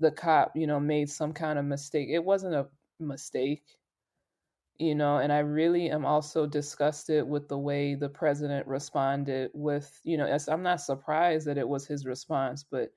[0.00, 2.08] the cop, you know, made some kind of mistake.
[2.10, 2.68] It wasn't a
[3.00, 3.64] mistake
[4.78, 10.00] you know and i really am also disgusted with the way the president responded with
[10.02, 12.90] you know i'm not surprised that it was his response but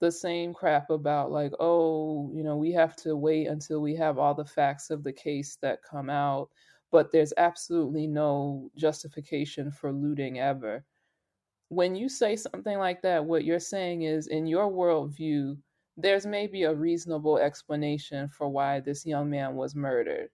[0.00, 4.18] the same crap about like oh you know we have to wait until we have
[4.18, 6.48] all the facts of the case that come out
[6.92, 10.84] but there's absolutely no justification for looting ever
[11.68, 15.56] when you say something like that what you're saying is in your worldview
[15.96, 20.28] there's maybe a reasonable explanation for why this young man was murdered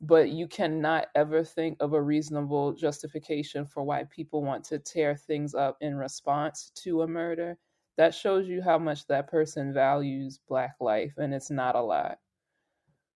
[0.00, 5.16] but you cannot ever think of a reasonable justification for why people want to tear
[5.16, 7.56] things up in response to a murder.
[7.96, 12.18] That shows you how much that person values Black life, and it's not a lot.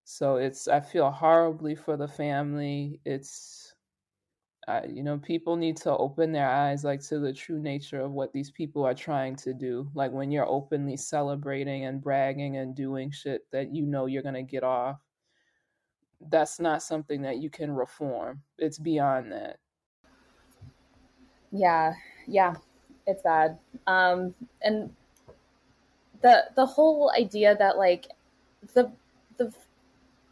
[0.04, 3.00] So it's, I feel horribly for the family.
[3.04, 3.67] It's,
[4.88, 8.32] you know, people need to open their eyes like to the true nature of what
[8.32, 9.90] these people are trying to do.
[9.94, 14.34] Like when you're openly celebrating and bragging and doing shit that you know you're going
[14.34, 14.98] to get off
[16.30, 18.42] that's not something that you can reform.
[18.58, 19.58] It's beyond that.
[21.52, 21.94] Yeah,
[22.26, 22.56] yeah,
[23.06, 23.58] it's bad.
[23.86, 24.90] Um, and
[26.22, 28.08] the the whole idea that like
[28.74, 28.90] the
[29.36, 29.52] the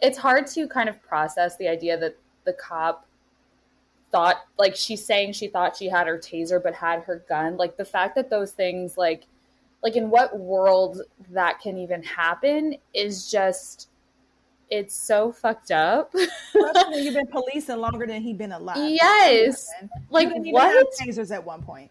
[0.00, 3.06] it's hard to kind of process the idea that the cop
[4.16, 7.76] thought like she's saying she thought she had her taser but had her gun like
[7.76, 9.26] the fact that those things like
[9.82, 13.90] like in what world that can even happen is just
[14.68, 16.12] it's so fucked up.
[16.14, 18.78] Especially you've been policing longer than he been alive.
[18.78, 19.68] Yes.
[20.10, 20.86] Like what?
[21.00, 21.90] tasers at one point.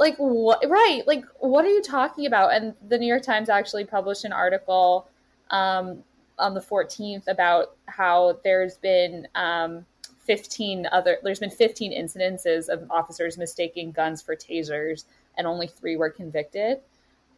[0.00, 0.68] Like what?
[0.68, 1.02] Right.
[1.06, 2.54] Like what are you talking about?
[2.54, 5.06] And the New York Times actually published an article
[5.50, 6.02] um,
[6.38, 9.86] on the 14th about how there's been um,
[10.24, 11.18] 15 other.
[11.22, 15.04] There's been 15 incidences of officers mistaking guns for tasers,
[15.36, 16.80] and only three were convicted.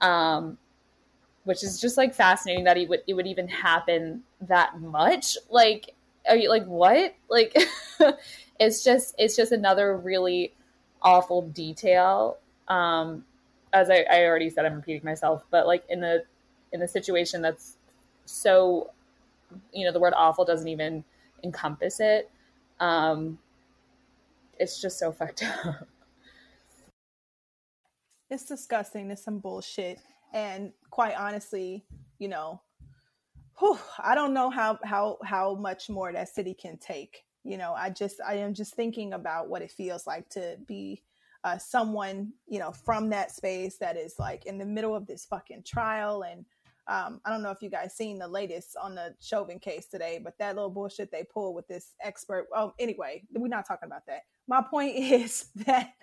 [0.00, 0.58] Um,
[1.44, 5.36] which is just like fascinating that it would it would even happen that much.
[5.50, 5.94] Like,
[6.28, 7.14] are you like what?
[7.28, 7.56] Like,
[8.60, 10.54] it's just it's just another really
[11.02, 12.38] awful detail.
[12.68, 13.24] Um,
[13.72, 16.24] as I, I already said, I'm repeating myself, but like in the
[16.72, 17.76] in a situation that's
[18.24, 18.90] so,
[19.72, 21.04] you know, the word awful doesn't even
[21.42, 22.30] encompass it.
[22.80, 23.38] Um,
[24.58, 25.88] it's just so fucked up.
[28.30, 29.10] It's disgusting.
[29.10, 30.00] It's some bullshit.
[30.32, 31.84] And quite honestly,
[32.18, 32.60] you know,
[33.58, 37.24] whew, I don't know how how how much more that city can take.
[37.44, 41.02] You know, I just I am just thinking about what it feels like to be
[41.44, 45.26] uh, someone you know from that space that is like in the middle of this
[45.26, 46.46] fucking trial and
[46.86, 50.20] um, I don't know if you guys seen the latest on the Chauvin case today,
[50.22, 52.46] but that little bullshit they pulled with this expert.
[52.54, 54.22] Oh, anyway, we're not talking about that.
[54.46, 55.94] My point is that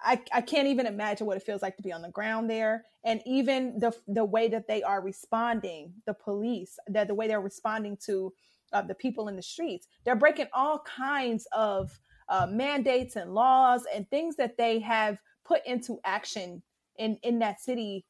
[0.00, 2.84] I, I can't even imagine what it feels like to be on the ground there
[3.04, 7.40] and even the the way that they are responding the police that the way they're
[7.40, 8.32] responding to
[8.72, 13.84] uh, the people in the streets they're breaking all kinds of uh, mandates and laws
[13.94, 16.62] and things that they have put into action
[16.98, 18.04] in in that city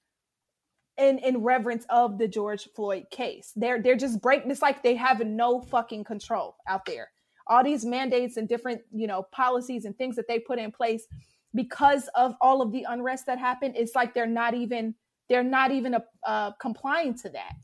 [0.98, 3.52] in in reverence of the George Floyd case.
[3.56, 7.10] They're they're just breaking it's like they have no fucking control out there.
[7.48, 11.06] All these mandates and different you know policies and things that they put in place
[11.54, 14.94] because of all of the unrest that happened it's like they're not even
[15.28, 17.54] they're not even a, uh, complying to that.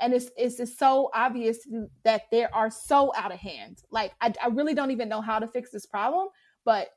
[0.00, 1.58] And it's, it's it's so obvious
[2.04, 3.82] that they are so out of hand.
[3.90, 6.28] Like I, I really don't even know how to fix this problem
[6.64, 6.88] but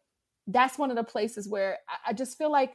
[0.47, 2.73] that's one of the places where i, I just feel like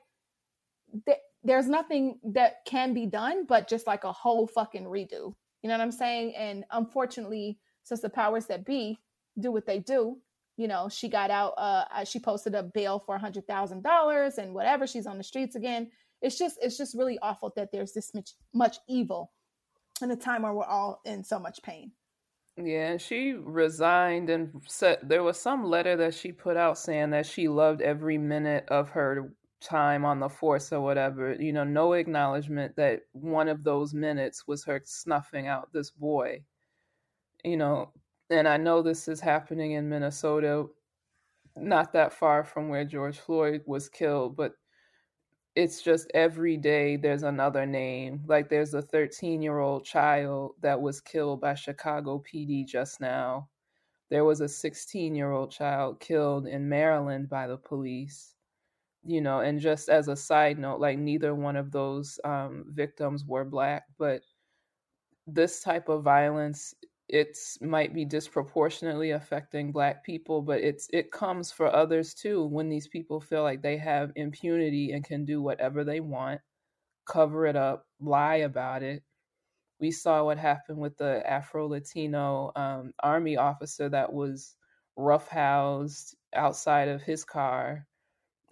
[1.06, 5.68] th- there's nothing that can be done but just like a whole fucking redo you
[5.68, 8.98] know what i'm saying and unfortunately since the powers that be
[9.38, 10.16] do what they do
[10.60, 13.82] you know, she got out, uh, uh she posted a bail for a hundred thousand
[13.82, 14.86] dollars and whatever.
[14.86, 15.90] She's on the streets again.
[16.20, 19.32] It's just, it's just really awful that there's this much, much evil
[20.02, 21.92] in a time where we're all in so much pain.
[22.58, 27.24] Yeah, she resigned and said there was some letter that she put out saying that
[27.24, 31.34] she loved every minute of her time on the force or whatever.
[31.34, 36.42] You know, no acknowledgement that one of those minutes was her snuffing out this boy.
[37.44, 37.92] You know,
[38.30, 40.66] and I know this is happening in Minnesota,
[41.56, 44.54] not that far from where George Floyd was killed, but
[45.56, 48.22] it's just every day there's another name.
[48.26, 53.48] Like there's a 13 year old child that was killed by Chicago PD just now.
[54.10, 58.34] There was a 16 year old child killed in Maryland by the police.
[59.04, 63.24] You know, and just as a side note, like neither one of those um, victims
[63.26, 64.22] were black, but
[65.26, 66.74] this type of violence
[67.08, 72.68] it's might be disproportionately affecting black people but it's it comes for others too when
[72.68, 76.40] these people feel like they have impunity and can do whatever they want
[77.06, 79.02] cover it up lie about it.
[79.80, 84.56] We saw what happened with the afro latino um, army officer that was
[84.98, 87.86] roughhoused outside of his car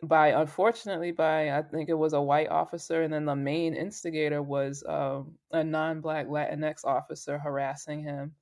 [0.03, 4.43] by unfortunately by I think it was a white officer, and then the main instigator
[4.43, 8.35] was um, a non-black Latinx officer harassing him.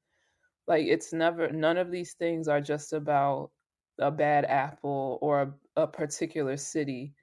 [0.66, 3.50] Like it's never none of these things are just about
[3.98, 7.14] a bad apple or a, a particular city.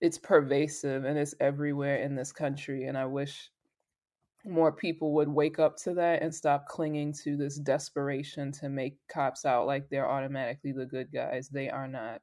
[0.00, 3.50] It's pervasive and it's everywhere in this country, and I wish
[4.44, 8.96] more people would wake up to that and stop clinging to this desperation to make
[9.08, 11.48] cops out like they're automatically the good guys.
[11.48, 12.22] They are not.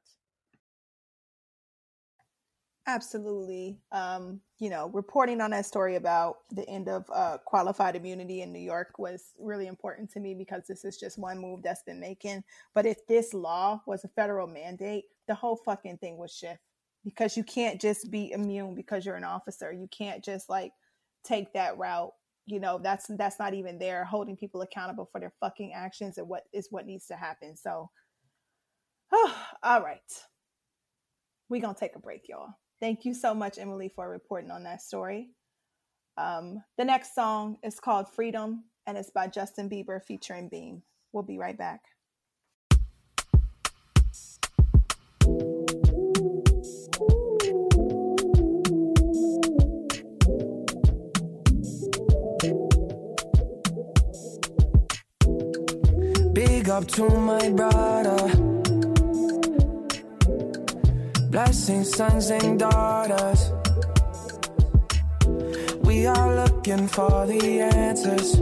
[2.88, 3.76] Absolutely.
[3.92, 8.50] Um, you know, reporting on that story about the end of uh, qualified immunity in
[8.50, 12.00] New York was really important to me because this is just one move that's been
[12.00, 12.42] making.
[12.74, 16.62] But if this law was a federal mandate, the whole fucking thing would shift
[17.04, 19.70] because you can't just be immune because you're an officer.
[19.70, 20.72] You can't just like
[21.24, 22.12] take that route.
[22.46, 24.02] You know, that's that's not even there.
[24.06, 27.54] Holding people accountable for their fucking actions and what is what needs to happen.
[27.54, 27.90] So,
[29.12, 30.00] oh, all right,
[31.50, 32.54] we gonna take a break, y'all.
[32.80, 35.30] Thank you so much, Emily, for reporting on that story.
[36.16, 40.82] Um, the next song is called Freedom and it's by Justin Bieber featuring Beam.
[41.12, 41.82] We'll be right back.
[56.32, 58.47] Big up to my brother
[61.30, 63.52] blessing sons and daughters.
[65.82, 68.36] We are looking for the answers.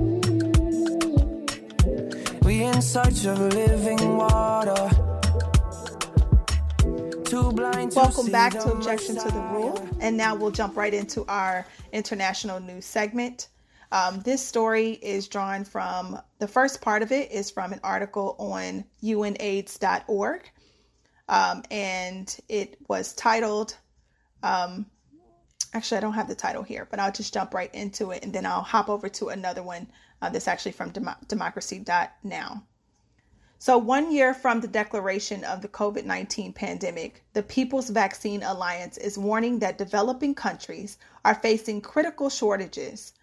[2.45, 4.91] We in search of living water.
[7.24, 9.30] Too blind to Welcome back to Objection Messiah.
[9.30, 9.89] to the Rule.
[10.01, 13.49] And now we'll jump right into our international news segment.
[13.91, 18.37] Um, this story is drawn from the first part of it is from an article
[18.39, 20.51] on unaids.org
[21.29, 23.77] um, and it was titled.
[24.43, 24.87] Um,
[25.72, 28.33] actually, I don't have the title here, but I'll just jump right into it, and
[28.33, 29.89] then I'll hop over to another one
[30.22, 32.62] uh, that's actually from Dem- Democracy.now.
[33.59, 38.99] So, one year from the declaration of the COVID 19 pandemic, the People's Vaccine Alliance
[38.99, 43.14] is warning that developing countries are facing critical shortages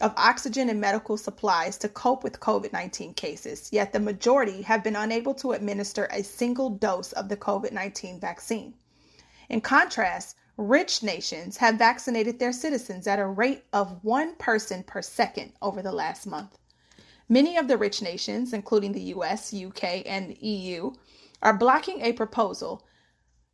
[0.00, 4.82] of oxygen and medical supplies to cope with COVID 19 cases, yet the majority have
[4.82, 8.74] been unable to administer a single dose of the COVID 19 vaccine.
[9.48, 15.02] In contrast, rich nations have vaccinated their citizens at a rate of one person per
[15.02, 16.58] second over the last month.
[17.28, 20.92] Many of the rich nations, including the US, UK, and EU,
[21.42, 22.84] are blocking a proposal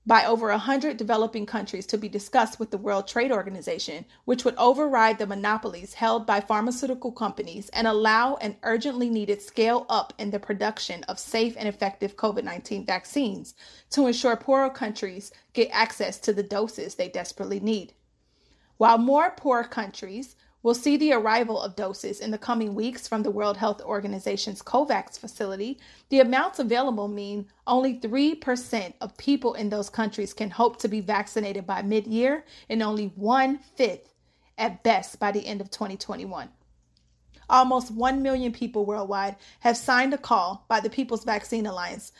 [0.06, 4.54] by over 100 developing countries to be discussed with the World Trade Organization, which would
[4.56, 10.30] override the monopolies held by pharmaceutical companies and allow an urgently needed scale up in
[10.30, 13.54] the production of safe and effective COVID 19 vaccines
[13.90, 17.92] to ensure poorer countries get access to the doses they desperately need.
[18.76, 20.36] While more poor countries
[20.66, 24.62] We'll see the arrival of doses in the coming weeks from the World Health Organization's
[24.62, 25.78] COVAX facility.
[26.08, 31.00] The amounts available mean only 3% of people in those countries can hope to be
[31.00, 34.12] vaccinated by mid year, and only one fifth
[34.58, 36.48] at best by the end of 2021.
[37.48, 42.10] Almost 1 million people worldwide have signed a call by the People's Vaccine Alliance.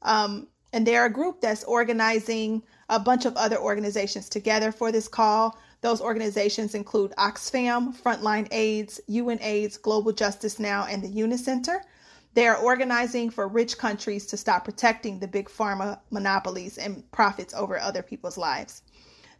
[0.00, 5.06] Um, and they're a group that's organizing a bunch of other organizations together for this
[5.06, 5.58] call.
[5.84, 11.84] Those organizations include Oxfam, Frontline AIDS, UNAIDS, Global Justice Now, and the Yunus Centre.
[12.32, 17.52] They are organizing for rich countries to stop protecting the big pharma monopolies and profits
[17.52, 18.80] over other people's lives.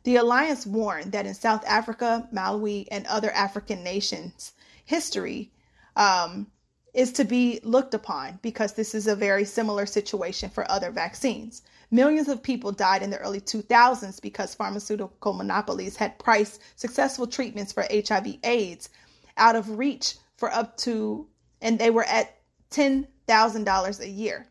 [0.02, 4.52] The alliance warned that in South Africa, Malawi, and other African nations,
[4.84, 5.50] history
[5.96, 6.48] um,
[6.92, 11.62] is to be looked upon because this is a very similar situation for other vaccines.
[11.94, 17.72] Millions of people died in the early 2000s because pharmaceutical monopolies had priced successful treatments
[17.72, 18.88] for HIV AIDS
[19.36, 21.28] out of reach for up to,
[21.62, 22.36] and they were at
[22.72, 24.48] $10,000 a year.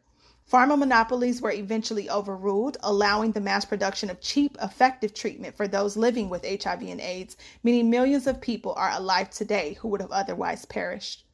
[0.49, 5.97] Pharma monopolies were eventually overruled, allowing the mass production of cheap, effective treatment for those
[5.97, 10.11] living with HIV and AIDS, meaning millions of people are alive today who would have
[10.11, 11.25] otherwise perished.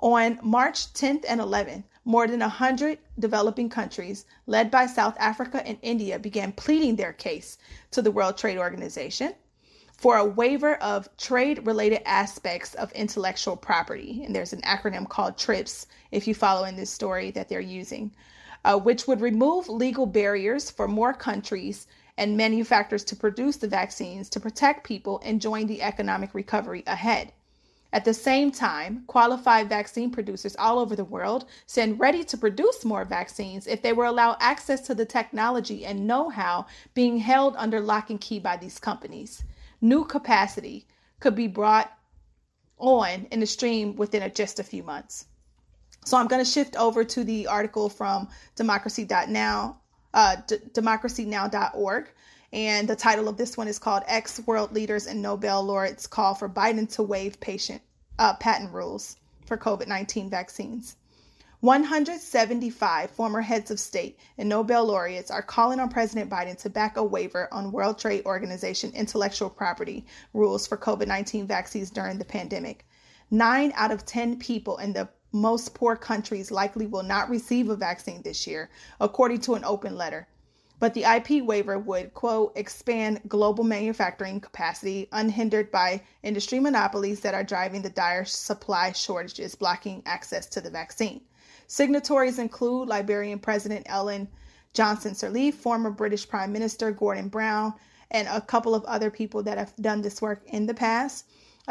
[0.00, 5.78] On March 10th and 11th, more than 100 developing countries, led by South Africa and
[5.82, 7.58] India, began pleading their case
[7.90, 9.34] to the World Trade Organization
[9.96, 14.22] for a waiver of trade related aspects of intellectual property.
[14.24, 18.14] And there's an acronym called TRIPS, if you follow in this story, that they're using,
[18.64, 21.86] uh, which would remove legal barriers for more countries
[22.18, 27.32] and manufacturers to produce the vaccines to protect people and join the economic recovery ahead.
[27.94, 32.84] At the same time, qualified vaccine producers all over the world stand ready to produce
[32.84, 37.54] more vaccines if they were allowed access to the technology and know how being held
[37.56, 39.44] under lock and key by these companies.
[39.80, 40.88] New capacity
[41.20, 41.96] could be brought
[42.78, 45.26] on in the stream within just a few months.
[46.04, 49.80] So I'm going to shift over to the article from democracy.now,
[50.12, 52.10] uh, d- democracynow.org.
[52.54, 56.36] And the title of this one is called Ex World Leaders and Nobel Laureates Call
[56.36, 57.82] for Biden to Waive Patient
[58.16, 60.94] uh, Patent Rules for COVID 19 Vaccines.
[61.62, 66.96] 175 former heads of state and Nobel laureates are calling on President Biden to back
[66.96, 72.24] a waiver on World Trade Organization intellectual property rules for COVID 19 vaccines during the
[72.24, 72.86] pandemic.
[73.32, 77.74] Nine out of 10 people in the most poor countries likely will not receive a
[77.74, 80.28] vaccine this year, according to an open letter.
[80.84, 87.32] But the IP waiver would, quote, expand global manufacturing capacity unhindered by industry monopolies that
[87.32, 91.22] are driving the dire supply shortages, blocking access to the vaccine.
[91.68, 94.28] Signatories include Liberian President Ellen
[94.74, 97.72] Johnson Sirleaf, former British Prime Minister Gordon Brown,
[98.10, 101.26] and a couple of other people that have done this work in the past.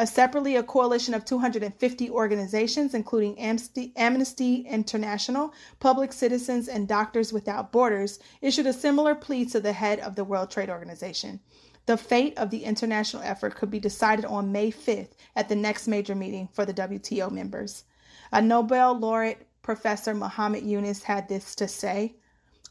[0.06, 7.72] Separately, a coalition of 250 organizations, including Amnesty, Amnesty International, Public Citizens, and Doctors Without
[7.72, 11.40] Borders, issued a similar plea to the head of the World Trade Organization.
[11.86, 15.88] The fate of the international effort could be decided on May 5th at the next
[15.88, 17.84] major meeting for the WTO members.
[18.32, 22.16] A Nobel laureate, Professor Muhammad Yunus, had this to say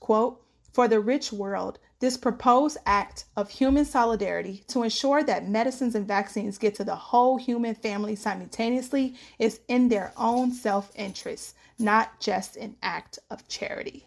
[0.01, 0.43] quote,
[0.73, 6.05] For the rich world, this proposed act of human solidarity to ensure that medicines and
[6.05, 12.19] vaccines get to the whole human family simultaneously is in their own self interest, not
[12.19, 14.05] just an act of charity.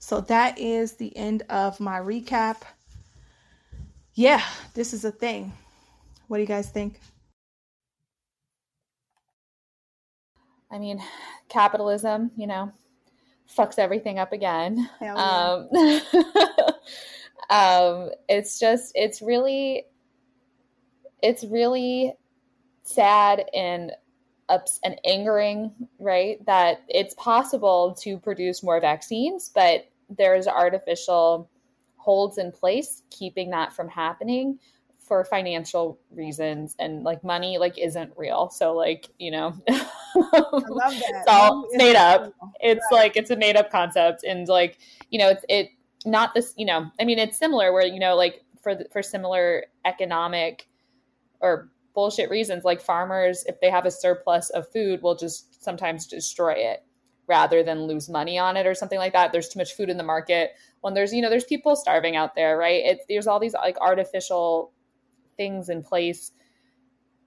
[0.00, 2.62] So that is the end of my recap.
[4.14, 4.42] Yeah,
[4.74, 5.52] this is a thing.
[6.26, 6.98] What do you guys think?
[10.68, 11.00] I mean,
[11.48, 12.72] capitalism, you know,
[13.48, 14.88] fucks everything up again.
[15.00, 15.14] Yeah.
[15.14, 15.68] Um,
[17.50, 19.84] um, it's just, it's really,
[21.22, 22.14] it's really
[22.82, 23.92] sad and
[24.48, 26.44] ups and angering, right?
[26.46, 31.50] That it's possible to produce more vaccines, but there's artificial
[31.96, 34.58] holds in place keeping that from happening
[35.06, 38.50] for financial reasons and like money like isn't real.
[38.50, 42.22] So like you know it's all made up.
[42.22, 42.52] real.
[42.60, 42.98] it's right.
[42.98, 44.78] like it's a made up concept and like
[45.10, 45.70] you know it's it
[46.04, 49.02] not this you know i mean it's similar where you know like for the, for
[49.02, 50.68] similar economic
[51.40, 56.06] or bullshit reasons like farmers if they have a surplus of food will just sometimes
[56.06, 56.86] destroy it
[57.28, 59.32] rather than lose money on it or something like that.
[59.32, 60.52] There's too much food in the market.
[60.80, 62.82] When there's you know there's people starving out there right?
[62.84, 64.72] It's there's all these like artificial
[65.36, 66.32] things in place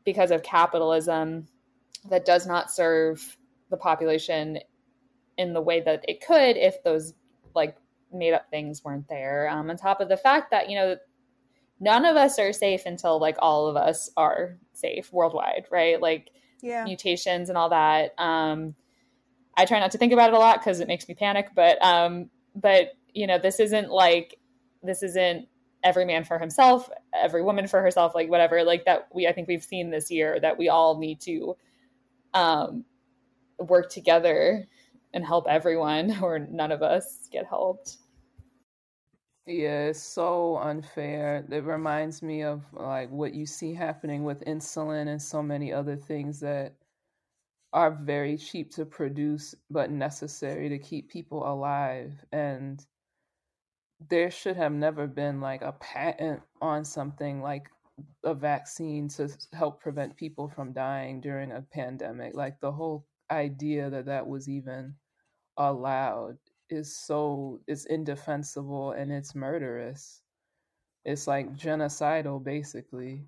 [0.05, 1.47] because of capitalism
[2.09, 3.37] that does not serve
[3.69, 4.59] the population
[5.37, 7.13] in the way that it could if those
[7.55, 7.75] like
[8.11, 9.49] made up things weren't there.
[9.49, 10.95] Um, on top of the fact that, you know,
[11.79, 16.01] none of us are safe until like all of us are safe worldwide, right?
[16.01, 16.29] Like
[16.61, 16.83] yeah.
[16.83, 18.13] mutations and all that.
[18.17, 18.75] Um,
[19.55, 21.83] I try not to think about it a lot because it makes me panic, but
[21.83, 24.37] um, but you know, this isn't like
[24.83, 25.47] this isn't
[25.83, 29.47] every man for himself, every woman for herself, like whatever, like that we I think
[29.47, 31.55] we've seen this year that we all need to
[32.33, 32.85] um
[33.57, 34.67] work together
[35.13, 37.97] and help everyone or none of us get helped.
[39.45, 41.43] Yeah, it's so unfair.
[41.49, 45.95] It reminds me of like what you see happening with insulin and so many other
[45.95, 46.75] things that
[47.73, 52.85] are very cheap to produce but necessary to keep people alive and
[54.07, 57.69] there should have never been like a patent on something like
[58.23, 62.33] a vaccine to help prevent people from dying during a pandemic.
[62.33, 64.95] Like the whole idea that that was even
[65.57, 66.37] allowed
[66.69, 70.21] is so it's indefensible and it's murderous.
[71.03, 73.23] It's like genocidal, basically.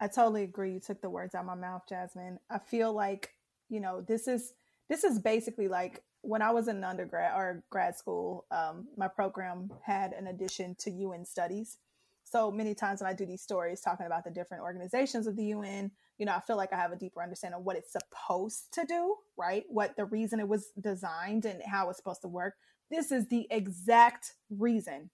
[0.00, 0.74] I totally agree.
[0.74, 2.38] You took the words out of my mouth, Jasmine.
[2.50, 3.32] I feel like
[3.68, 4.52] you know this is
[4.88, 9.70] this is basically like when I was in undergrad or grad school, um, my program
[9.84, 11.78] had an addition to UN studies.
[12.24, 15.44] So many times when I do these stories talking about the different organizations of the
[15.46, 18.72] UN, you know, I feel like I have a deeper understanding of what it's supposed
[18.72, 19.62] to do, right?
[19.68, 22.54] What the reason it was designed and how it's supposed to work.
[22.90, 25.10] This is the exact reason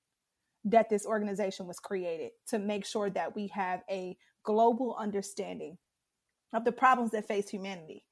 [0.64, 5.76] that this organization was created to make sure that we have a global understanding
[6.54, 8.04] of the problems that face humanity.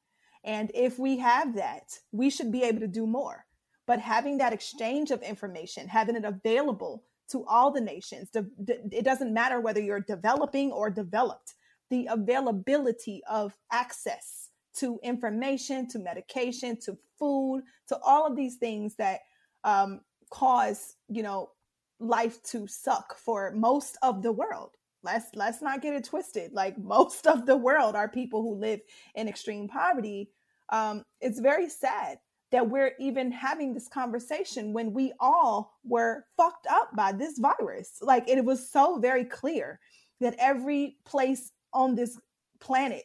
[0.45, 3.45] And if we have that, we should be able to do more.
[3.87, 9.35] But having that exchange of information, having it available to all the nations, it doesn't
[9.35, 11.55] matter whether you're developing or developed,
[11.91, 18.95] the availability of access to information, to medication, to food, to all of these things
[18.97, 19.21] that
[19.65, 21.51] um, cause, you know,
[21.99, 24.71] life to suck for most of the world.
[25.03, 26.53] Let's let's not get it twisted.
[26.53, 28.81] Like most of the world are people who live
[29.15, 30.31] in extreme poverty.
[30.69, 32.19] Um, it's very sad
[32.53, 37.99] that we're even having this conversation when we all were fucked up by this virus.
[38.01, 39.79] Like it was so very clear
[40.21, 42.19] that every place on this
[42.59, 43.05] planet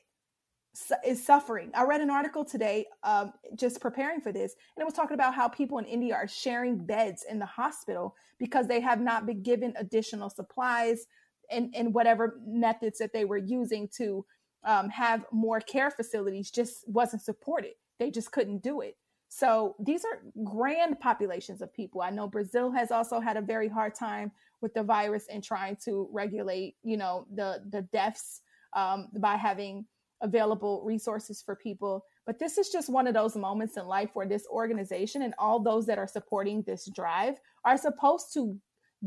[1.06, 1.72] is suffering.
[1.74, 5.34] I read an article today, um, just preparing for this, and it was talking about
[5.34, 9.42] how people in India are sharing beds in the hospital because they have not been
[9.42, 11.06] given additional supplies
[11.50, 14.26] and, whatever methods that they were using to
[14.66, 17.74] um, have more care facilities just wasn't supported.
[18.00, 18.98] They just couldn't do it.
[19.28, 22.02] So these are grand populations of people.
[22.02, 24.32] I know Brazil has also had a very hard time
[24.62, 28.42] with the virus and trying to regulate, you know, the the deaths
[28.76, 29.86] um, by having
[30.22, 32.06] available resources for people.
[32.26, 35.60] But this is just one of those moments in life where this organization and all
[35.60, 38.58] those that are supporting this drive are supposed to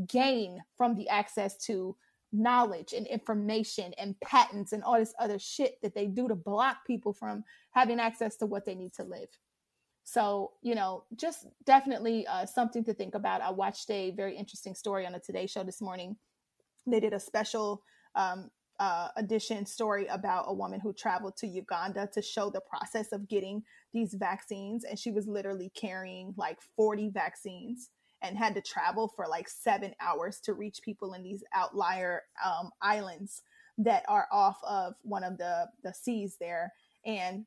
[0.07, 1.95] gain from the access to
[2.31, 6.77] knowledge and information and patents and all this other shit that they do to block
[6.85, 9.29] people from having access to what they need to live.
[10.03, 13.41] So, you know, just definitely uh, something to think about.
[13.41, 16.15] I watched a very interesting story on the Today Show this morning.
[16.87, 17.83] They did a special
[18.15, 18.49] um,
[18.79, 23.27] uh, edition story about a woman who traveled to Uganda to show the process of
[23.27, 23.61] getting
[23.93, 24.83] these vaccines.
[24.83, 27.89] And she was literally carrying like 40 vaccines
[28.21, 32.71] and had to travel for like seven hours to reach people in these outlier um,
[32.81, 33.43] islands
[33.77, 36.73] that are off of one of the, the seas there.
[37.05, 37.45] And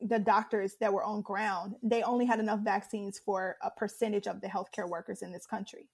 [0.00, 4.40] the doctors that were on ground, they only had enough vaccines for a percentage of
[4.40, 5.88] the healthcare workers in this country.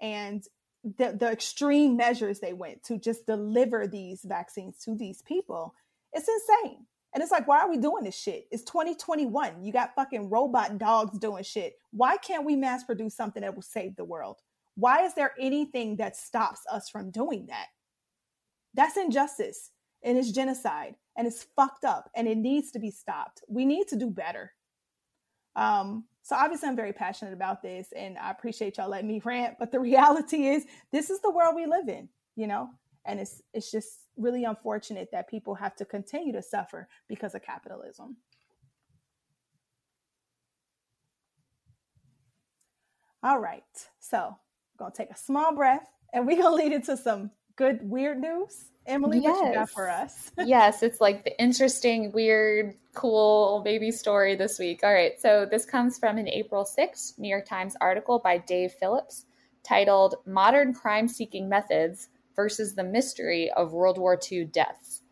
[0.00, 0.44] And
[0.84, 5.74] the, the extreme measures they went to just deliver these vaccines to these people,
[6.12, 6.86] it's insane.
[7.16, 8.46] And it's like, why are we doing this shit?
[8.50, 9.64] It's 2021.
[9.64, 11.78] You got fucking robot dogs doing shit.
[11.90, 14.36] Why can't we mass produce something that will save the world?
[14.74, 17.68] Why is there anything that stops us from doing that?
[18.74, 19.70] That's injustice
[20.02, 23.42] and it's genocide and it's fucked up and it needs to be stopped.
[23.48, 24.52] We need to do better.
[25.54, 29.56] Um, so obviously I'm very passionate about this and I appreciate y'all letting me rant,
[29.58, 32.68] but the reality is this is the world we live in, you know?
[33.06, 37.42] And it's it's just really unfortunate that people have to continue to suffer because of
[37.42, 38.16] capitalism.
[43.22, 43.62] All right.
[43.98, 44.36] So,
[44.74, 47.80] we're going to take a small breath and we're going to lead into some good
[47.82, 48.66] weird news.
[48.86, 49.36] Emily, yes.
[49.36, 50.30] what you got for us?
[50.38, 54.80] yes, it's like the interesting, weird, cool baby story this week.
[54.84, 58.72] All right, so this comes from an April 6th New York Times article by Dave
[58.72, 59.24] Philipps
[59.64, 65.02] titled Modern Crime Seeking Methods versus the Mystery of World War II Deaths.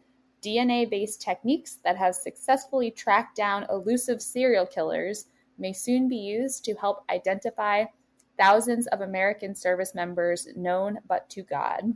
[0.42, 5.26] DNA based techniques that have successfully tracked down elusive serial killers
[5.58, 7.84] may soon be used to help identify
[8.38, 11.94] thousands of American service members known but to God.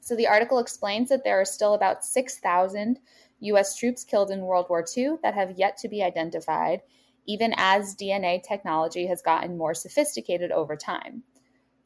[0.00, 2.98] So the article explains that there are still about 6,000
[3.40, 6.80] US troops killed in World War II that have yet to be identified,
[7.26, 11.22] even as DNA technology has gotten more sophisticated over time.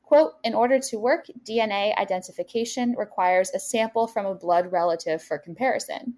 [0.06, 5.36] Quote, in order to work, DNA identification requires a sample from a blood relative for
[5.36, 6.14] comparison.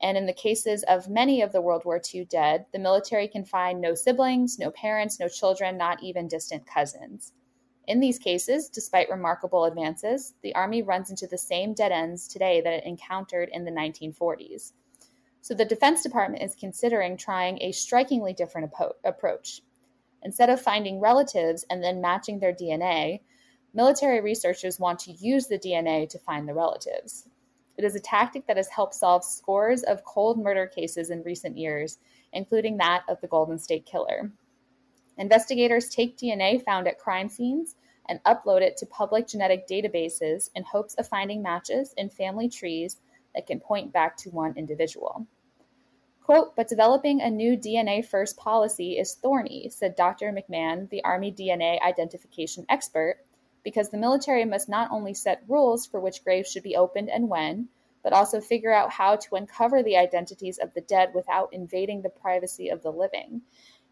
[0.00, 3.44] And in the cases of many of the World War II dead, the military can
[3.44, 7.34] find no siblings, no parents, no children, not even distant cousins.
[7.86, 12.62] In these cases, despite remarkable advances, the Army runs into the same dead ends today
[12.62, 14.72] that it encountered in the 1940s.
[15.42, 18.72] So the Defense Department is considering trying a strikingly different
[19.04, 19.60] approach.
[20.26, 23.20] Instead of finding relatives and then matching their DNA,
[23.72, 27.28] military researchers want to use the DNA to find the relatives.
[27.76, 31.56] It is a tactic that has helped solve scores of cold murder cases in recent
[31.56, 31.98] years,
[32.32, 34.32] including that of the Golden State Killer.
[35.16, 37.76] Investigators take DNA found at crime scenes
[38.08, 42.96] and upload it to public genetic databases in hopes of finding matches in family trees
[43.36, 45.24] that can point back to one individual.
[46.26, 50.32] Quote, but developing a new DNA first policy is thorny, said Dr.
[50.32, 53.24] McMahon, the Army DNA identification expert,
[53.62, 57.28] because the military must not only set rules for which graves should be opened and
[57.28, 57.68] when,
[58.02, 62.10] but also figure out how to uncover the identities of the dead without invading the
[62.10, 63.42] privacy of the living.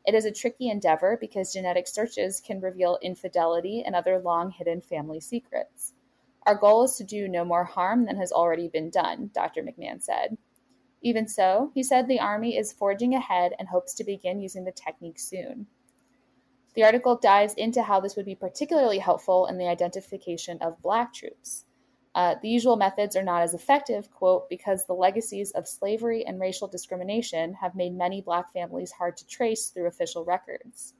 [0.04, 4.80] It is a tricky endeavor because genetic searches can reveal infidelity and other long hidden
[4.80, 5.92] family secrets.
[6.44, 9.62] Our goal is to do no more harm than has already been done, Dr.
[9.62, 10.36] McMahon said.
[11.04, 14.72] Even so, he said the Army is forging ahead and hopes to begin using the
[14.72, 15.66] technique soon.
[16.74, 21.12] The article dives into how this would be particularly helpful in the identification of Black
[21.12, 21.66] troops.
[22.14, 26.40] Uh, the usual methods are not as effective, quote, because the legacies of slavery and
[26.40, 30.94] racial discrimination have made many black families hard to trace through official records.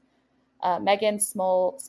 [0.61, 1.79] Uh, Megan Smol-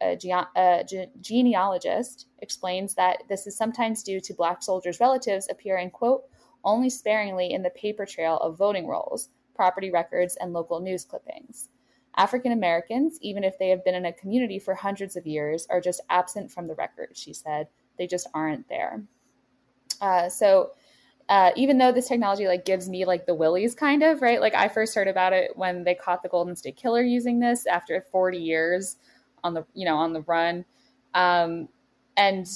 [0.00, 5.46] a, ge- a ge- genealogist, explains that this is sometimes due to black soldiers' relatives
[5.50, 6.24] appearing, quote,
[6.64, 11.68] only sparingly in the paper trail of voting rolls, property records, and local news clippings.
[12.16, 15.80] African Americans, even if they have been in a community for hundreds of years, are
[15.80, 19.02] just absent from the record, she said, they just aren't there.
[20.00, 20.72] Uh, so
[21.28, 24.54] uh, even though this technology like gives me like the willies kind of right, like
[24.54, 28.04] I first heard about it when they caught the Golden State Killer using this after
[28.10, 28.96] 40 years
[29.44, 30.64] on the you know on the run,
[31.14, 31.68] um,
[32.16, 32.46] and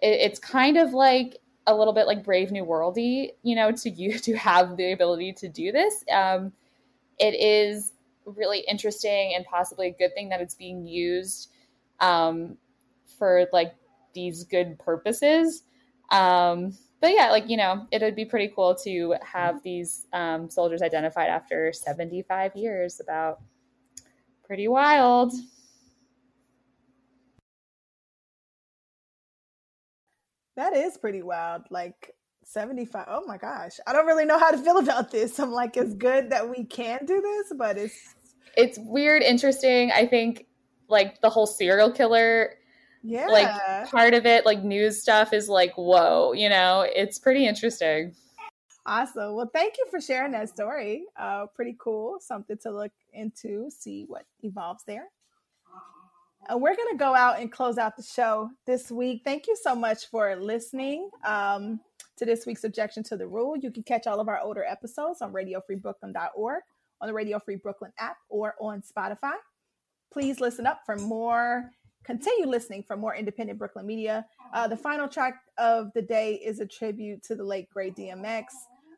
[0.00, 3.90] it, it's kind of like a little bit like Brave New Worldy, you know, to
[3.90, 6.04] you to have the ability to do this.
[6.12, 6.52] Um,
[7.18, 7.92] it is
[8.24, 11.50] really interesting and possibly a good thing that it's being used
[12.00, 12.56] um,
[13.18, 13.74] for like
[14.14, 15.62] these good purposes.
[16.10, 20.48] Um, but yeah, like, you know, it would be pretty cool to have these um,
[20.50, 23.00] soldiers identified after 75 years.
[23.00, 23.40] About
[24.44, 25.32] pretty wild.
[30.56, 31.62] That is pretty wild.
[31.70, 33.06] Like 75.
[33.08, 33.78] Oh my gosh.
[33.86, 35.38] I don't really know how to feel about this.
[35.38, 38.14] I'm like, it's good that we can do this, but it's.
[38.54, 39.92] It's weird, interesting.
[39.92, 40.46] I think
[40.88, 42.54] like the whole serial killer
[43.02, 43.26] yeah.
[43.26, 48.14] like part of it like news stuff is like whoa you know it's pretty interesting
[48.86, 53.68] awesome well thank you for sharing that story uh pretty cool something to look into
[53.70, 55.06] see what evolves there
[56.50, 59.74] we're going to go out and close out the show this week thank you so
[59.74, 61.80] much for listening um
[62.16, 65.22] to this week's objection to the rule you can catch all of our older episodes
[65.22, 66.62] on radiofreebrooklyn.org
[67.00, 69.34] on the radio free brooklyn app or on spotify
[70.12, 71.70] please listen up for more
[72.04, 74.26] continue listening for more independent Brooklyn media.
[74.52, 78.46] Uh, the final track of the day is a tribute to the late great DMX.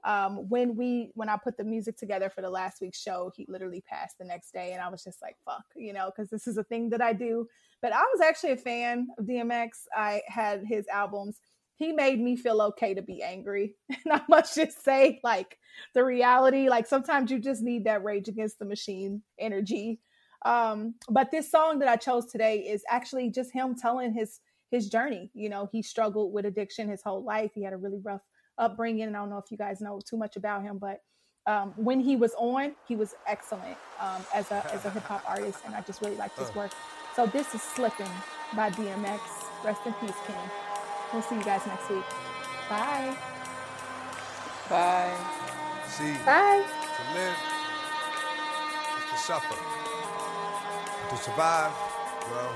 [0.04, 3.46] Um, when we when I put the music together for the last week's show, he
[3.48, 6.46] literally passed the next day, and I was just like, "Fuck," you know, because this
[6.46, 7.46] is a thing that I do.
[7.80, 9.70] But I was actually a fan of DMX.
[9.96, 11.40] I had his albums.
[11.76, 15.58] He made me feel okay to be angry, and I must just say, like
[15.94, 20.00] the reality, like sometimes you just need that Rage Against the Machine energy
[20.44, 24.40] um, but this song that I chose today is actually just him telling his
[24.70, 25.30] his journey.
[25.34, 27.52] You know, he struggled with addiction his whole life.
[27.54, 28.22] He had a really rough
[28.58, 29.04] upbringing.
[29.04, 31.00] And I don't know if you guys know too much about him, but
[31.46, 35.22] um, when he was on, he was excellent um, as a as a hip hop
[35.28, 36.72] artist, and I just really liked his work.
[37.14, 38.10] So this is "Slipping"
[38.56, 39.20] by DMX.
[39.62, 40.36] Rest in peace, King.
[41.12, 42.04] We'll see you guys next week.
[42.68, 43.14] Bye.
[44.70, 45.14] Bye.
[45.88, 46.64] See, bye.
[46.64, 47.36] To live
[48.98, 49.56] is to suffer.
[51.10, 51.72] To survive,
[52.30, 52.52] well,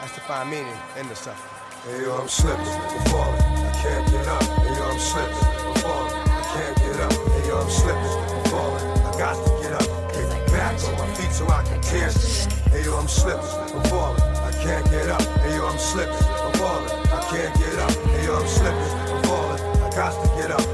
[0.00, 1.50] that's to find meaning in the suffering.
[1.84, 4.42] Hey yo, I'm slipping, I'm falling, I can't get up.
[4.42, 7.12] Hey yo, I'm slipping, I'm falling, I can't get up.
[7.12, 9.88] Hey yo, I'm slipping, I'm falling, I got to get up.
[10.14, 12.10] Get back on my feet so I can tear.
[12.72, 13.44] Hey yo, I'm slipping,
[13.76, 15.22] I'm falling, I can't get up.
[15.44, 17.92] Hey yo, I'm slipping, I'm falling, I can't get up.
[18.08, 20.73] Hey yo, I'm slipping, I'm falling, I got to get up.